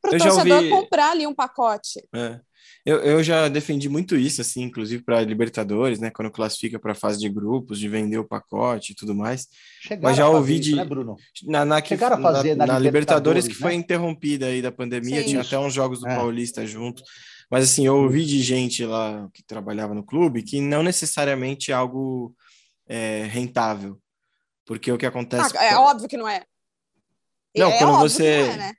[0.00, 0.70] para o torcedor ouvi...
[0.70, 2.06] comprar ali um pacote.
[2.14, 2.40] É.
[2.84, 6.10] Eu, eu já defendi muito isso, assim, inclusive para Libertadores, né?
[6.10, 9.48] Quando classifica para a fase de grupos, de vender o pacote e tudo mais.
[9.82, 10.70] Chegaram Mas já ouvi de.
[10.70, 11.16] Isso, né, Bruno?
[11.44, 13.60] Na, na, que, na, na, na, Libertadores, Libertadores que né?
[13.60, 15.54] foi interrompida aí da pandemia, Sim, tinha isso.
[15.54, 16.16] até uns jogos do é.
[16.16, 17.02] Paulista junto.
[17.50, 21.74] Mas assim, eu ouvi de gente lá que trabalhava no clube que não necessariamente é
[21.74, 22.32] algo
[22.88, 24.00] é, rentável
[24.64, 25.56] Porque o que acontece.
[25.56, 26.44] Ah, é óbvio que não é.
[27.56, 28.38] Não, é quando óbvio você.
[28.38, 28.74] que não, é, né?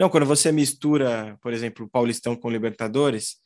[0.00, 3.36] Não, quando você mistura, por exemplo, Paulistão com Libertadores,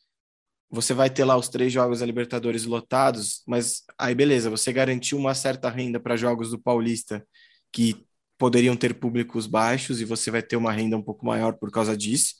[0.70, 5.18] você vai ter lá os três jogos da Libertadores lotados, mas aí beleza, você garantiu
[5.18, 7.26] uma certa renda para jogos do Paulista
[7.72, 8.06] que
[8.38, 11.96] poderiam ter públicos baixos e você vai ter uma renda um pouco maior por causa
[11.96, 12.34] disso.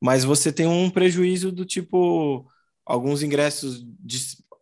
[0.00, 2.46] Mas você tem um prejuízo do tipo
[2.84, 4.18] alguns ingressos de,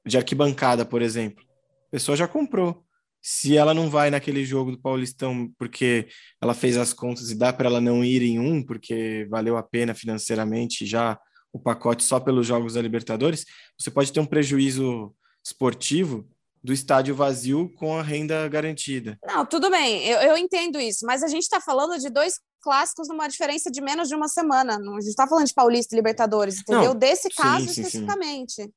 [0.06, 1.44] de arquibancada, por exemplo.
[1.88, 2.84] A pessoa já comprou.
[3.22, 6.08] Se ela não vai naquele jogo do Paulistão porque
[6.40, 9.62] ela fez as contas e dá para ela não ir em um porque valeu a
[9.62, 11.18] pena financeiramente já
[11.52, 13.44] o pacote só pelos jogos da Libertadores,
[13.78, 15.14] você pode ter um prejuízo
[15.44, 16.28] esportivo
[16.62, 19.18] do estádio vazio com a renda garantida.
[19.26, 23.08] Não, tudo bem, eu, eu entendo isso, mas a gente está falando de dois clássicos
[23.08, 24.78] numa diferença de menos de uma semana.
[24.78, 26.92] Não, a gente está falando de Paulista e Libertadores, entendeu?
[26.92, 28.52] Não, Desse caso sim, sim, especificamente.
[28.52, 28.72] Sim.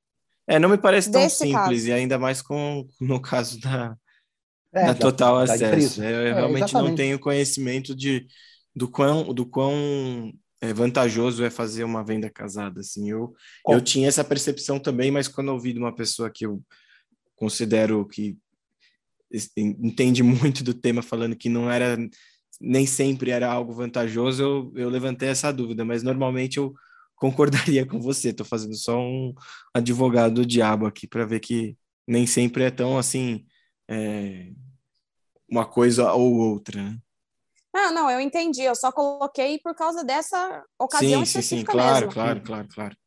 [0.48, 1.88] É, não me parece tão Desse simples, caso.
[1.88, 3.96] e ainda mais com no caso da,
[4.74, 6.04] é, da total acesso.
[6.04, 6.90] Eu, eu é, realmente exatamente.
[6.90, 8.28] não tenho conhecimento de
[8.76, 12.80] do quão, do quão é, vantajoso é fazer uma venda casada.
[12.80, 13.36] Assim, eu,
[13.68, 16.62] eu tinha essa percepção também, mas quando eu ouvi de uma pessoa que eu
[17.36, 18.38] considero que
[19.58, 21.98] entende muito do tema, falando que não era
[22.62, 26.74] nem sempre era algo vantajoso, eu, eu levantei essa dúvida, mas normalmente eu
[27.16, 28.30] concordaria com você.
[28.30, 29.34] Estou fazendo só um
[29.74, 33.46] advogado do diabo aqui para ver que nem sempre é tão assim
[33.90, 34.52] é,
[35.50, 36.82] uma coisa ou outra.
[36.82, 36.98] Né?
[37.74, 38.62] Não, não, eu entendi.
[38.62, 41.84] Eu só coloquei por causa dessa ocasião sim, específica sim, sim.
[41.84, 42.14] Claro, mesmo.
[42.14, 42.98] claro, claro, claro.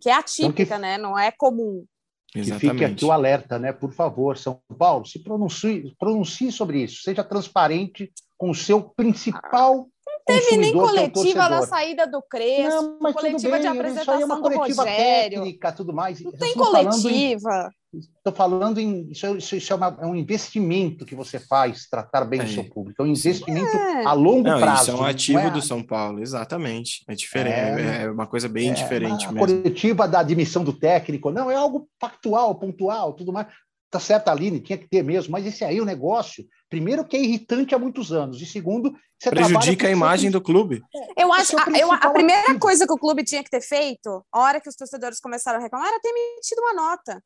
[0.00, 0.82] Que é atípica, então que...
[0.82, 0.98] né?
[0.98, 1.84] Não é comum.
[2.28, 2.72] Que Exatamente.
[2.72, 3.72] fique aqui o alerta, né?
[3.72, 7.02] Por favor, São Paulo, se pronuncie, pronuncie sobre isso.
[7.02, 9.88] Seja transparente com o seu principal
[10.26, 14.26] teve nem é coletiva é da saída do Crespo, não, coletiva bem, de apresentação é
[14.26, 15.38] do Rogério.
[15.38, 16.20] Técnica, tudo mais.
[16.20, 17.70] Não tem coletiva.
[17.94, 19.10] Estou falando em.
[19.10, 22.44] Isso, é, isso é, uma, é, um investimento que você faz, tratar bem é.
[22.44, 23.00] o seu público.
[23.00, 24.04] É um investimento é.
[24.04, 24.82] a longo não, prazo.
[24.82, 27.04] Isso é um ativo do São Paulo, exatamente.
[27.08, 29.38] É diferente, é, uma coisa bem diferente mesmo.
[29.38, 33.46] Coletiva da admissão do técnico, não, é algo factual, pontual, tudo mais.
[33.90, 36.44] Tá certo, Aline, tinha que ter mesmo, mas esse aí é o negócio.
[36.68, 40.82] Primeiro, que é irritante há muitos anos, e segundo, você prejudica a imagem do clube.
[41.16, 42.58] Eu acho, a, eu, a primeira ativo.
[42.58, 45.62] coisa que o clube tinha que ter feito, a hora que os torcedores começaram a
[45.62, 47.22] reclamar, era ter emitido uma nota.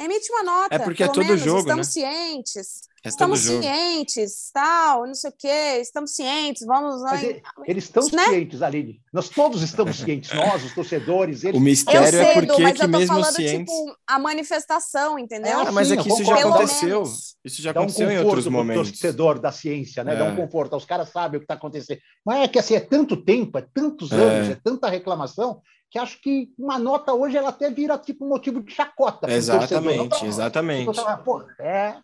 [0.00, 0.74] Emite uma nota.
[0.74, 1.92] É porque é todo menos, jogo, estamos né?
[1.92, 2.80] cientes.
[3.02, 7.00] É estamos cientes, tal, não sei o quê, estamos cientes, vamos.
[7.00, 7.22] Mas
[7.66, 8.24] eles estão né?
[8.26, 9.00] cientes, Aline.
[9.10, 11.42] Nós todos estamos cientes, nós, os torcedores.
[11.42, 11.58] Eles...
[11.58, 13.74] O mistério eu é porque mas que eu tô mesmo falando, cientes...
[13.74, 15.60] tipo, a manifestação, entendeu?
[15.60, 17.02] Ah, mas é que isso já aconteceu.
[17.42, 18.90] Isso já aconteceu um em outros momentos.
[18.90, 20.14] torcedor da ciência, né?
[20.14, 20.18] É.
[20.18, 20.36] Dá um é.
[20.36, 20.76] conforto.
[20.76, 22.00] Os caras sabem o que está acontecendo.
[22.22, 25.98] Mas é que assim, é tanto tempo, é tantos anos, é, é tanta reclamação, que
[25.98, 29.30] acho que uma nota hoje ela até vira tipo motivo de chacota.
[29.30, 31.00] Exatamente, exatamente.
[31.24, 31.96] Pô, é,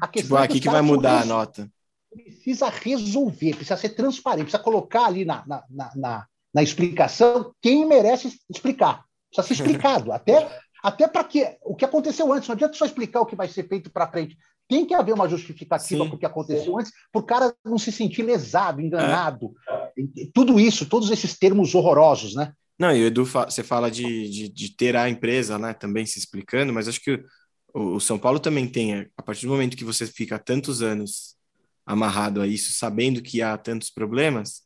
[0.00, 1.70] a questão tipo, aqui que vai mudar a nota.
[2.10, 8.38] Precisa resolver, precisa ser transparente, precisa colocar ali na, na, na, na explicação quem merece
[8.48, 9.04] explicar.
[9.28, 13.20] Precisa ser explicado, até, até para que o que aconteceu antes, não adianta só explicar
[13.20, 14.38] o que vai ser feito para frente.
[14.66, 17.92] Tem que haver uma justificativa para o que aconteceu antes, para o cara não se
[17.92, 19.52] sentir lesado, enganado.
[19.68, 19.92] É.
[20.32, 22.54] Tudo isso, todos esses termos horrorosos, né?
[22.78, 26.18] Não, e o Edu, você fala de, de, de, ter a empresa né, também se
[26.18, 27.24] explicando, mas acho que
[27.72, 31.36] o, o, São Paulo também tem, a partir do momento que você fica tantos anos
[31.86, 34.62] amarrado a isso, sabendo que há tantos problemas,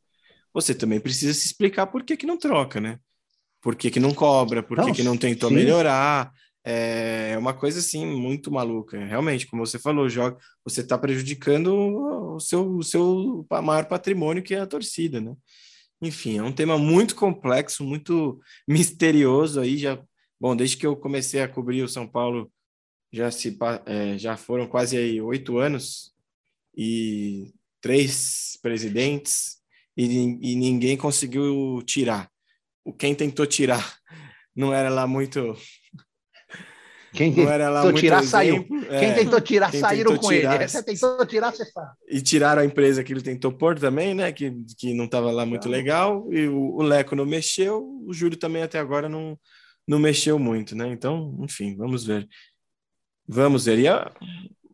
[0.54, 2.98] você também precisa se explicar por que, que não troca, né?
[3.60, 5.56] Por que, que não cobra, por que, que não tentou sim.
[5.56, 6.32] melhorar.
[6.64, 8.98] É uma coisa assim muito maluca.
[9.04, 11.74] Realmente, como você falou, joga, você está prejudicando
[12.34, 15.34] o seu, o seu maior patrimônio, que é a torcida, né?
[16.00, 19.76] Enfim, é um tema muito complexo, muito misterioso aí.
[19.76, 20.02] Já,
[20.40, 22.50] bom, desde que eu comecei a cobrir o São Paulo,
[23.12, 26.14] já se é, já foram quase aí oito anos
[26.76, 29.58] e três presidentes
[29.96, 32.30] e, e ninguém conseguiu tirar.
[32.84, 33.98] O quem tentou tirar
[34.54, 35.56] não era lá muito
[37.12, 38.66] quem tentou tirar, saiu.
[38.90, 40.68] É, quem tentou tirar, quem saíram tentou com tirar, ele.
[40.68, 41.90] Você tentou tirar, você sabe.
[42.08, 44.30] E tiraram a empresa que ele tentou pôr também, né?
[44.32, 46.26] Que, que não estava lá muito legal.
[46.32, 47.82] E o, o, Leco não mexeu.
[48.06, 49.38] O Júlio também até agora não,
[49.86, 50.88] não mexeu muito, né?
[50.88, 52.28] Então, enfim, vamos ver.
[53.26, 53.78] Vamos ver.
[53.78, 54.10] E é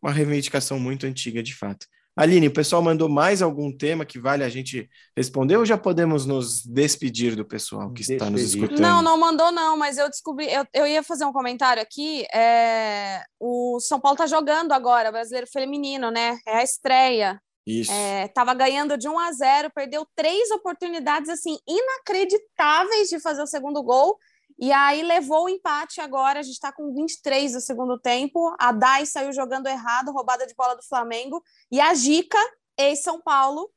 [0.02, 1.86] uma reivindicação muito antiga, de fato.
[2.16, 6.24] Aline, o pessoal mandou mais algum tema que vale a gente responder ou já podemos
[6.24, 8.16] nos despedir do pessoal que Despedir.
[8.16, 8.80] está nos escutando?
[8.80, 13.20] Não, não mandou não, mas eu descobri, eu, eu ia fazer um comentário aqui, é,
[13.40, 16.38] o São Paulo está jogando agora, brasileiro feminino, né?
[16.46, 17.40] É a estreia.
[17.66, 17.90] Isso.
[17.90, 23.46] É, tava ganhando de 1 a 0, perdeu três oportunidades assim inacreditáveis de fazer o
[23.46, 24.18] segundo gol
[24.58, 28.54] E aí levou o empate agora, a gente está com 23 do segundo tempo.
[28.58, 31.42] A Dai saiu jogando errado, roubada de bola do Flamengo.
[31.70, 32.38] E a Gica,
[32.78, 33.70] ex-São Paulo,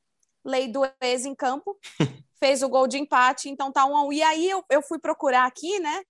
[0.46, 1.78] lei do ex em campo,
[2.40, 4.14] fez o gol de empate, então tá um a um.
[4.14, 6.04] E aí eu, eu fui procurar aqui, né?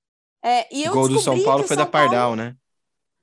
[0.44, 2.56] É, e eu o gol do São Paulo foi São da Pardal, né?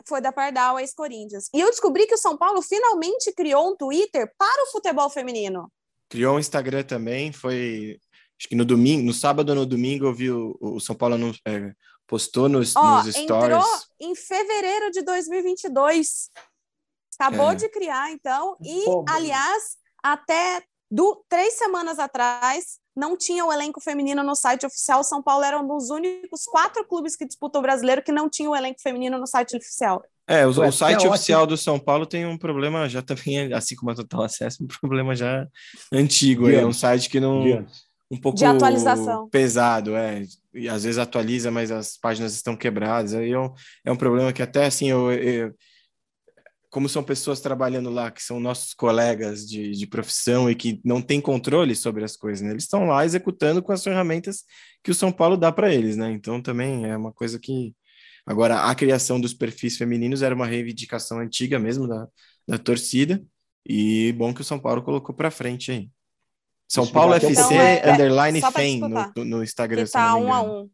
[0.06, 1.48] Foi da Pardal, ex-Corinthians.
[1.54, 5.70] E eu descobri que o São Paulo finalmente criou um Twitter para o futebol feminino.
[6.08, 7.98] Criou um Instagram também, foi.
[8.38, 11.16] Acho que no domingo, no sábado ou no domingo, eu vi o, o São Paulo
[11.16, 11.72] no, é,
[12.06, 13.56] postou nos, Ó, nos stories.
[13.56, 13.64] entrou
[14.00, 16.30] em fevereiro de 2022.
[17.18, 17.54] Acabou É.
[17.54, 18.56] de criar, então.
[18.60, 24.66] E, Pô, aliás, até do, três semanas atrás, não tinha o elenco feminino no site
[24.66, 25.02] oficial.
[25.02, 28.48] São Paulo era um dos únicos quatro clubes que disputam o brasileiro que não tinha
[28.50, 30.04] o elenco feminino no site oficial.
[30.26, 33.76] É, o, o site é oficial do São Paulo tem um problema já também, assim
[33.76, 35.46] como a Total Acesso, um problema já
[35.92, 36.48] antigo.
[36.48, 37.66] É um site que não.
[38.14, 39.28] Um pouco De atualização.
[39.28, 40.22] pesado, é.
[40.54, 43.14] E às vezes atualiza, mas as páginas estão quebradas.
[43.14, 43.52] Aí é um,
[43.84, 45.54] é um problema que até assim, eu, eu-
[46.70, 51.00] como são pessoas trabalhando lá, que são nossos colegas de, de profissão e que não
[51.00, 52.50] têm controle sobre as coisas, né?
[52.50, 54.42] Eles estão lá executando com as ferramentas
[54.82, 56.10] que o São Paulo dá para eles, né?
[56.10, 57.74] Então também é uma coisa que.
[58.26, 62.08] Agora, a criação dos perfis femininos era uma reivindicação antiga mesmo da,
[62.48, 63.22] da torcida,
[63.66, 65.90] e bom que o São Paulo colocou para frente aí.
[66.68, 69.84] São Paulo FC Então, é- underline só pra FEM no, no Instagram.
[69.86, 70.70] Tá me um a um.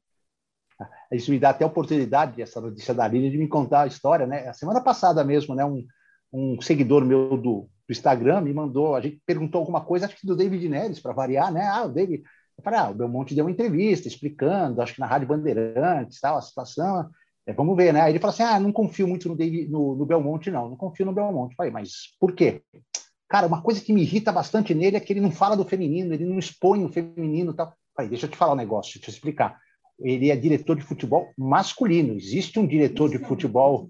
[1.13, 4.27] Isso me dá até a oportunidade, essa notícia da Lília, de me contar a história,
[4.27, 4.49] né?
[4.49, 5.65] A semana passada mesmo, né?
[5.65, 5.85] Um,
[6.33, 10.27] um seguidor meu do, do Instagram me mandou, a gente perguntou alguma coisa, acho que
[10.27, 11.67] do David Neres, para variar, né?
[11.67, 12.23] Ah, o David.
[12.57, 16.39] Eu falei, ah, o Belmonte deu uma entrevista explicando, acho que na Rádio Bandeirantes, tal,
[16.39, 17.11] a situação.
[17.47, 18.03] É, vamos ver, né?
[18.03, 20.77] Aí ele falou assim: ah, não confio muito no, David, no, no Belmonte, não, não
[20.77, 21.53] confio no Belmonte.
[21.53, 22.63] Eu falei, mas por quê?
[23.31, 26.13] Cara, uma coisa que me irrita bastante nele é que ele não fala do feminino,
[26.13, 27.73] ele não expõe o feminino e tal.
[27.95, 29.57] Falei, deixa eu te falar um negócio, deixa eu explicar.
[30.01, 32.15] Ele é diretor de futebol masculino.
[32.15, 33.89] Existe um diretor de futebol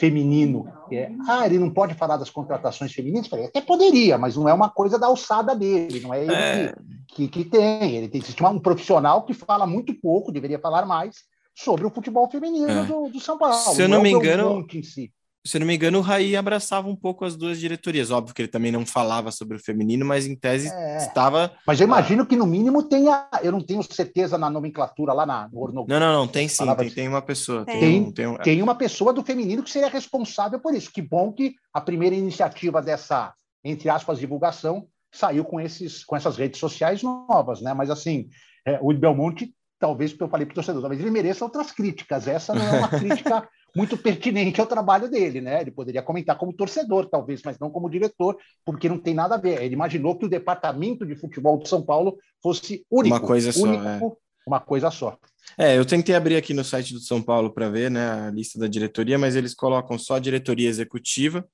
[0.00, 0.66] feminino.
[0.90, 3.30] é, ah, ele não pode falar das contratações femininas?
[3.32, 6.74] Até poderia, mas não é uma coisa da alçada dele, não é ele É.
[7.08, 7.96] que, que, que tem.
[7.96, 11.16] Ele tem existe um profissional que fala muito pouco, deveria falar mais,
[11.54, 12.84] sobre o futebol feminino É.
[12.84, 13.54] do, do São Paulo.
[13.54, 15.12] Se eu não é me engano- si.
[15.44, 18.12] Se eu não me engano, o Raí abraçava um pouco as duas diretorias.
[18.12, 20.98] Óbvio que ele também não falava sobre o feminino, mas em tese É.
[20.98, 21.52] estava.
[21.66, 25.48] Mas eu imagino que no mínimo tenha, eu não tenho certeza na nomenclatura lá na,
[25.52, 27.64] no Não, não, não, tem sim, tem, tem uma pessoa.
[27.64, 28.00] Tem, Tem.
[28.00, 30.92] um, tem um- tem uma pessoa do feminino que seria responsável por isso.
[30.92, 33.34] Que bom que a primeira iniciativa dessa,
[33.64, 37.74] entre aspas, divulgação saiu com, esses, com essas redes sociais novas, né?
[37.74, 38.28] Mas assim,
[38.64, 42.28] é, o Belmonte, talvez, porque eu falei para o torcedor, talvez ele mereça outras críticas.
[42.28, 45.60] Essa não é uma crítica muito pertinente ao trabalho dele, né?
[45.60, 49.38] Ele poderia comentar como torcedor, talvez, mas não como diretor, porque não tem nada a
[49.38, 49.62] ver.
[49.62, 53.16] Ele imaginou que o departamento de futebol de São Paulo fosse único.
[53.16, 54.00] Uma coisa só, único, é.
[54.46, 55.16] Uma coisa só.
[55.56, 58.58] É, eu tentei abrir aqui no site do São Paulo para ver né, a lista
[58.58, 61.46] da diretoria, mas eles colocam só a diretoria executiva,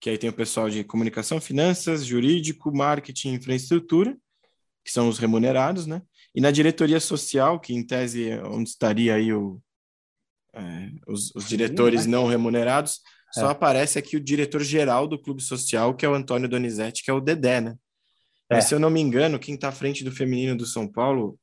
[0.00, 4.16] que aí tem o pessoal de comunicação, finanças, jurídico, marketing infraestrutura,
[4.84, 6.02] que são os remunerados, né?
[6.34, 9.60] E na diretoria social, que em tese é onde estaria aí o,
[10.54, 13.00] é, os, os diretores não remunerados,
[13.32, 13.50] só É.
[13.52, 17.20] aparece aqui o diretor-geral do clube social, que é o Antônio Donizete, que é o
[17.20, 17.76] Dedé, né?
[18.50, 18.68] Mas É.
[18.68, 21.38] se eu não me engano, quem está à frente do feminino do São Paulo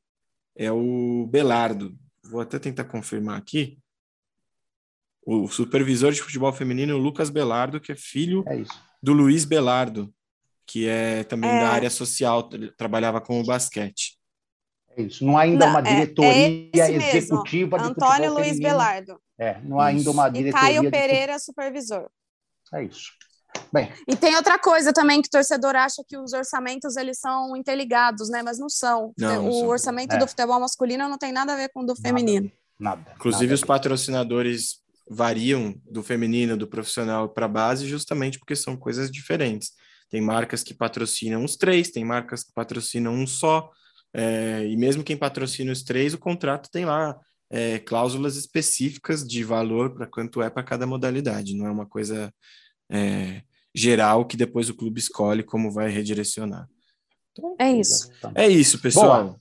[0.57, 1.95] é o Belardo.
[2.23, 3.77] Vou até tentar confirmar aqui.
[5.25, 8.63] O supervisor de futebol feminino, o Lucas Belardo, que é filho É
[9.01, 10.13] do Luiz Belardo,
[10.67, 11.59] que é também É.
[11.59, 14.17] da área social, trabalhava com o basquete.
[14.97, 15.25] É isso.
[15.25, 18.69] Não há ainda Não, uma é- diretoria é mesmo, executiva de Antônio futebol Luiz feminino.
[18.69, 19.19] Belardo.
[19.37, 20.61] É, não há ainda uma E diretoria.
[20.67, 22.03] Caio de Pereira, supervisor.
[22.03, 23.11] fute- É isso.
[23.71, 27.55] Bem, E tem outra coisa também que o torcedor acha que os orçamentos eles são
[27.55, 28.41] interligados, né?
[28.43, 29.13] Mas não são.
[29.17, 29.67] Não, não o são.
[29.67, 30.17] orçamento É.
[30.17, 32.51] do futebol masculino não tem nada a ver com o do feminino.
[32.77, 33.01] nada.
[33.15, 33.55] Inclusive, nada.
[33.55, 34.79] os patrocinadores
[35.09, 39.71] variam do feminino, do profissional para a base, justamente porque são coisas diferentes.
[40.09, 43.69] Tem marcas que patrocinam os três, tem marcas que patrocinam um só,
[44.17, 49.43] é, e mesmo quem patrocina os três, o contrato tem lá é, cláusulas específicas de
[49.43, 52.33] valor para quanto é para cada modalidade, não é uma coisa
[52.89, 53.41] é,
[53.73, 56.67] geral que depois o clube escolhe como vai redirecionar.
[57.59, 58.09] É isso.
[58.09, 58.39] Exatamente.
[58.39, 59.37] É isso, pessoal.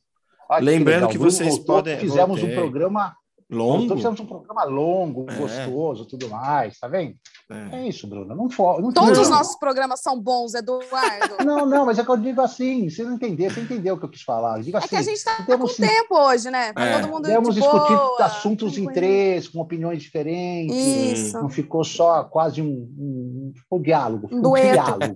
[0.60, 2.50] Lembrando que Bruno vocês voltou, podem- Fizemos voltei.
[2.50, 3.16] um programa.
[3.50, 3.78] Longo?
[3.78, 5.34] voltou, fizemos um programa longo, É.
[5.36, 7.14] gostoso, tudo mais, tá vendo?
[7.50, 7.76] É.
[7.80, 8.34] É isso, Bruno.
[8.34, 10.84] Não, for, não Todos os nossos programas são bons, Eduardo.
[11.44, 14.04] Não, não, mas é que eu digo assim, você não entendeu, você entendeu o que
[14.06, 14.58] eu quis falar.
[14.58, 16.72] Eu digo É assim, que a gente tá com temos, tempo hoje, né?
[16.72, 17.00] Pra É.
[17.00, 20.74] todo mundo podemos de discutir boa, assuntos em três, com opiniões diferentes.
[20.74, 21.38] Isso.
[21.40, 22.66] Não ficou só quase um,
[22.98, 25.14] um, um diálogo, Um um diálogo.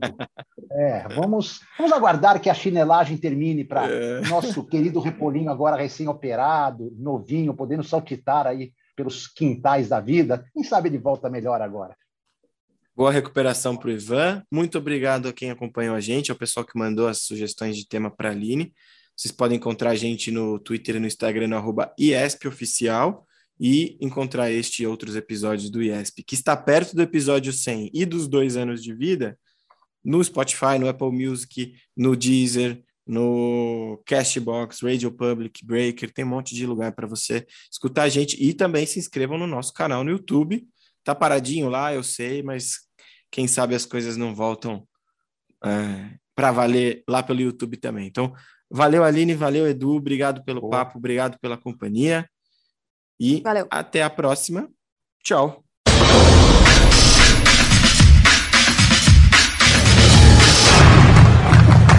[0.70, 4.20] É, vamos, vamos aguardar que a chinelagem termine para é.
[4.28, 10.44] nosso querido Repolinho, agora recém-operado, novinho, podendo saltitar aí pelos quintais da vida.
[10.52, 11.96] Quem sabe ele volta melhor agora.
[12.94, 14.42] Boa recuperação para o Ivan.
[14.50, 18.10] Muito obrigado a quem acompanhou a gente, ao pessoal que mandou as sugestões de tema
[18.10, 18.74] para a Aline.
[19.16, 23.24] Vocês podem encontrar a gente no Twitter e no Instagram, no arroba IESPOficial,
[23.60, 28.04] e encontrar este e outros episódios do IESP, que está perto do episódio 100 e
[28.04, 29.38] dos dois anos de vida,
[30.04, 36.54] no Spotify, no Apple Music, no Deezer, no Castbox, Radio Public, Breaker, tem um monte
[36.54, 40.10] de lugar para você escutar a gente e também se inscrevam no nosso canal no
[40.10, 40.68] YouTube.
[41.02, 42.80] Tá paradinho lá, eu sei, mas
[43.30, 44.86] quem sabe as coisas não voltam
[45.64, 48.06] é, para valer lá pelo YouTube também.
[48.06, 48.34] Então,
[48.70, 50.70] valeu, Aline, valeu, Edu, obrigado pelo Boa.
[50.70, 52.28] papo, obrigado pela companhia.
[53.18, 53.66] E valeu.
[53.70, 54.70] até a próxima.
[55.24, 55.67] Tchau.